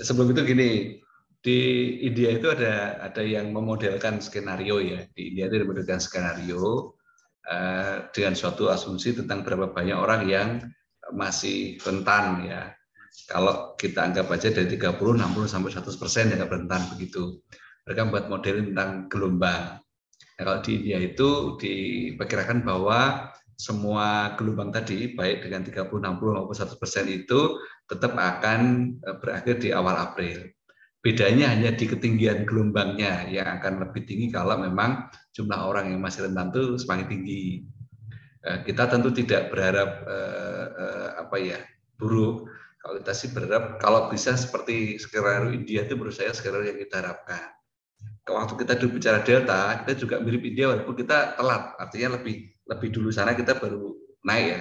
[0.00, 0.70] sebelum itu gini
[1.38, 1.58] di
[2.02, 6.98] India itu ada ada yang memodelkan skenario ya di India itu memodelkan skenario
[7.46, 10.48] uh, dengan suatu asumsi tentang berapa banyak orang yang
[11.14, 12.74] masih rentan ya
[13.26, 17.42] kalau kita anggap aja dari 30, 60 sampai 100 persen yang rentan begitu.
[17.88, 19.64] Mereka membuat model tentang gelombang.
[20.38, 26.54] Nah, kalau di India itu diperkirakan bahwa semua gelombang tadi, baik dengan 30, 60 maupun
[26.54, 27.58] 100 persen itu
[27.90, 28.60] tetap akan
[29.02, 30.46] eh, berakhir di awal April.
[31.08, 36.28] Bedanya hanya di ketinggian gelombangnya yang akan lebih tinggi kalau memang jumlah orang yang masih
[36.28, 37.64] rentan itu semakin tinggi.
[38.44, 41.58] Eh, kita tentu tidak berharap eh, apa ya
[41.96, 42.44] buruk.
[42.78, 47.00] Kalau kita sih berharap kalau bisa seperti skenario India itu menurut saya skenario yang kita
[47.00, 47.58] harapkan
[48.32, 52.88] waktu kita dulu bicara delta, kita juga mirip India walaupun kita telat, artinya lebih lebih
[52.92, 54.60] dulu sana kita baru naik ya.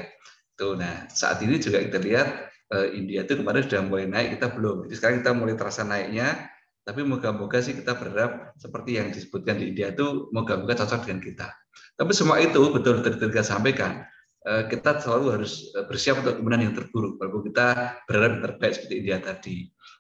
[0.58, 2.47] Tuh, nah saat ini juga kita lihat
[2.92, 4.88] India itu kemarin sudah mulai naik, kita belum.
[4.88, 6.52] Jadi sekarang kita mulai terasa naiknya,
[6.84, 11.48] tapi moga-moga sih kita berharap seperti yang disebutkan di India itu moga-moga cocok dengan kita.
[11.96, 14.04] Tapi semua itu betul-betul kita sampaikan,
[14.44, 17.68] kita selalu harus bersiap untuk kemudian yang terburuk, walaupun kita
[18.08, 19.58] berharap yang terbaik seperti India tadi.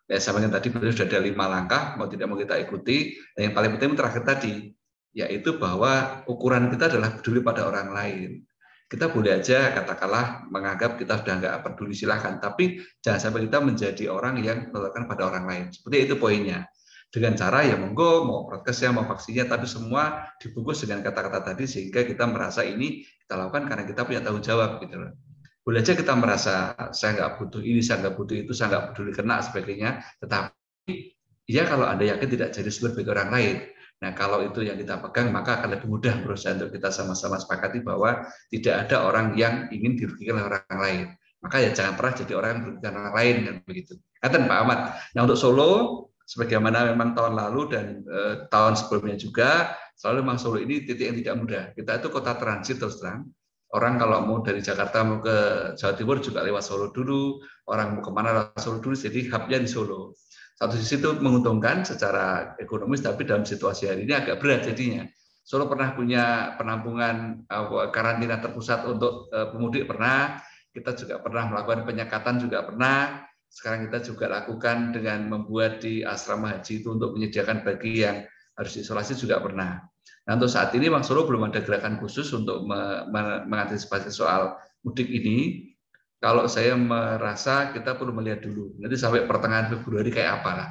[0.07, 3.19] Ya, yang tadi sudah ada lima langkah, mau tidak mau kita ikuti.
[3.35, 4.71] Dan yang paling penting terakhir tadi,
[5.11, 8.47] yaitu bahwa ukuran kita adalah peduli pada orang lain.
[8.87, 14.03] Kita boleh aja katakanlah menganggap kita sudah nggak peduli silahkan, tapi jangan sampai kita menjadi
[14.07, 15.65] orang yang melakukan pada orang lain.
[15.75, 16.63] Seperti itu poinnya.
[17.07, 22.03] Dengan cara ya monggo mau prokesnya mau vaksinnya, tapi semua dibungkus dengan kata-kata tadi sehingga
[22.03, 25.11] kita merasa ini kita lakukan karena kita punya tanggung jawab gitu loh
[25.67, 29.11] boleh aja kita merasa saya nggak butuh ini, saya nggak butuh itu, saya nggak peduli
[29.11, 29.99] kena sebagainya.
[30.23, 30.95] Tetapi
[31.43, 33.55] ya kalau anda yakin tidak jadi sumber bagi orang lain.
[33.97, 37.81] Nah kalau itu yang kita pegang maka akan lebih mudah berusaha untuk kita sama-sama sepakati
[37.81, 41.05] bahwa tidak ada orang yang ingin dirugikan oleh orang lain.
[41.41, 43.93] Maka ya jangan pernah jadi orang yang merugikan orang lain kan begitu.
[44.21, 44.79] Kata Pak Ahmad.
[45.17, 45.71] Nah untuk Solo
[46.27, 51.17] sebagaimana memang tahun lalu dan eh, tahun sebelumnya juga selalu memang Solo ini titik yang
[51.17, 51.63] tidak mudah.
[51.73, 53.25] Kita itu kota transit terus terang
[53.67, 55.37] Orang kalau mau dari Jakarta mau ke
[55.75, 59.59] Jawa Timur juga lewat Solo dulu, orang mau ke mana lewat Solo dulu, jadi hubnya
[59.59, 60.15] di Solo.
[60.57, 65.05] Satu sisi itu menguntungkan secara ekonomis, tapi dalam situasi hari ini agak berat jadinya.
[65.45, 70.41] Solo pernah punya penampungan uh, karantina terpusat untuk uh, pemudik pernah,
[70.73, 73.21] kita juga pernah melakukan penyekatan juga pernah.
[73.47, 78.27] Sekarang kita juga lakukan dengan membuat di asrama haji itu untuk menyediakan bagi yang
[78.57, 79.81] harus isolasi juga pernah.
[80.27, 82.67] Nah, untuk saat ini Bang Solo belum ada gerakan khusus untuk
[83.47, 85.66] mengantisipasi soal mudik ini.
[86.17, 90.69] Kalau saya merasa kita perlu melihat dulu, nanti sampai pertengahan Februari kayak apa lah.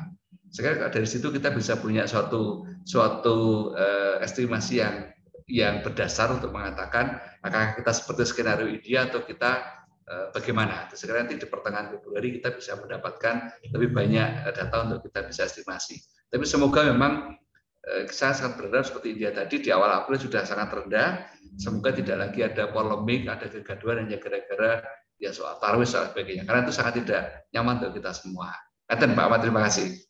[0.50, 5.10] Sekarang dari situ kita bisa punya suatu suatu uh, estimasi yang
[5.46, 10.90] yang berdasar untuk mengatakan apakah kita seperti skenario ideal atau kita uh, bagaimana.
[10.90, 16.02] Sekarang nanti di pertengahan Februari kita bisa mendapatkan lebih banyak data untuk kita bisa estimasi.
[16.26, 17.38] Tapi semoga memang
[17.86, 21.22] Eh, saya sangat berharap seperti India tadi di awal April sudah sangat rendah.
[21.54, 24.82] Semoga tidak lagi ada polemik, ada kegaduhan hanya gara-gara
[25.16, 26.44] ya soal tarwis soal sebagainya.
[26.44, 28.52] Karena itu sangat tidak nyaman untuk kita semua.
[28.86, 30.06] Eten Pak Ahmad, terima kasih.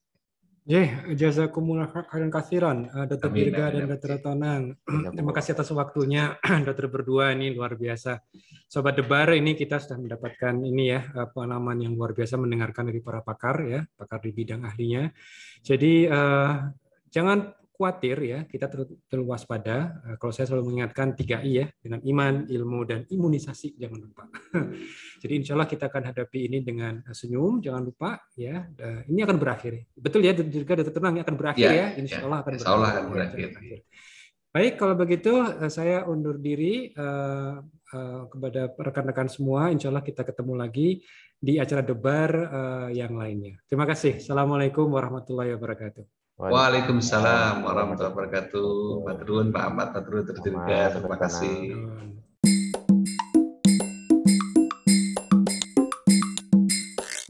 [0.67, 3.31] Yeah, jazakumullah khairan kasiran, uh, Dr.
[3.31, 4.19] Dirga dan Dr.
[4.19, 4.75] Tonang.
[5.15, 6.91] Terima kasih atas waktunya, Dr.
[6.91, 8.19] berdua ini luar biasa.
[8.67, 13.23] Sobat Debar ini kita sudah mendapatkan ini ya pengalaman yang luar biasa mendengarkan dari para
[13.23, 15.07] pakar ya, pakar di bidang ahlinya.
[15.63, 16.67] Jadi uh,
[17.15, 20.01] jangan khawatir ya, kita terlalu waspada.
[20.09, 24.25] Eh, kalau saya selalu mengingatkan tiga I ya, dengan iman, ilmu, dan imunisasi, jangan lupa.
[25.23, 28.65] Jadi insya Allah kita akan hadapi ini dengan eh, senyum, jangan lupa ya.
[29.07, 29.93] Ini akan berakhir.
[29.93, 31.77] Betul ya, juga data tenang akan berakhir ya.
[31.77, 31.89] ya.
[32.01, 33.47] Insya Allah akan insya Allah berakhir.
[33.53, 33.79] Akan berakhir.
[34.57, 36.97] Baik, kalau begitu eh, saya undur diri
[38.27, 39.69] kepada rekan-rekan semua.
[39.69, 41.05] Insya Allah kita ketemu lagi
[41.37, 42.31] di acara debar
[42.91, 43.61] yang lainnya.
[43.69, 44.19] Terima kasih.
[44.19, 46.16] Assalamualaikum warahmatullahi wabarakatuh.
[46.37, 48.73] Waalaikumsalam warahmatullahi wabarakatuh.
[49.09, 51.57] Pak Terun, Pak Ahmad, Pak Terun, terima kasih.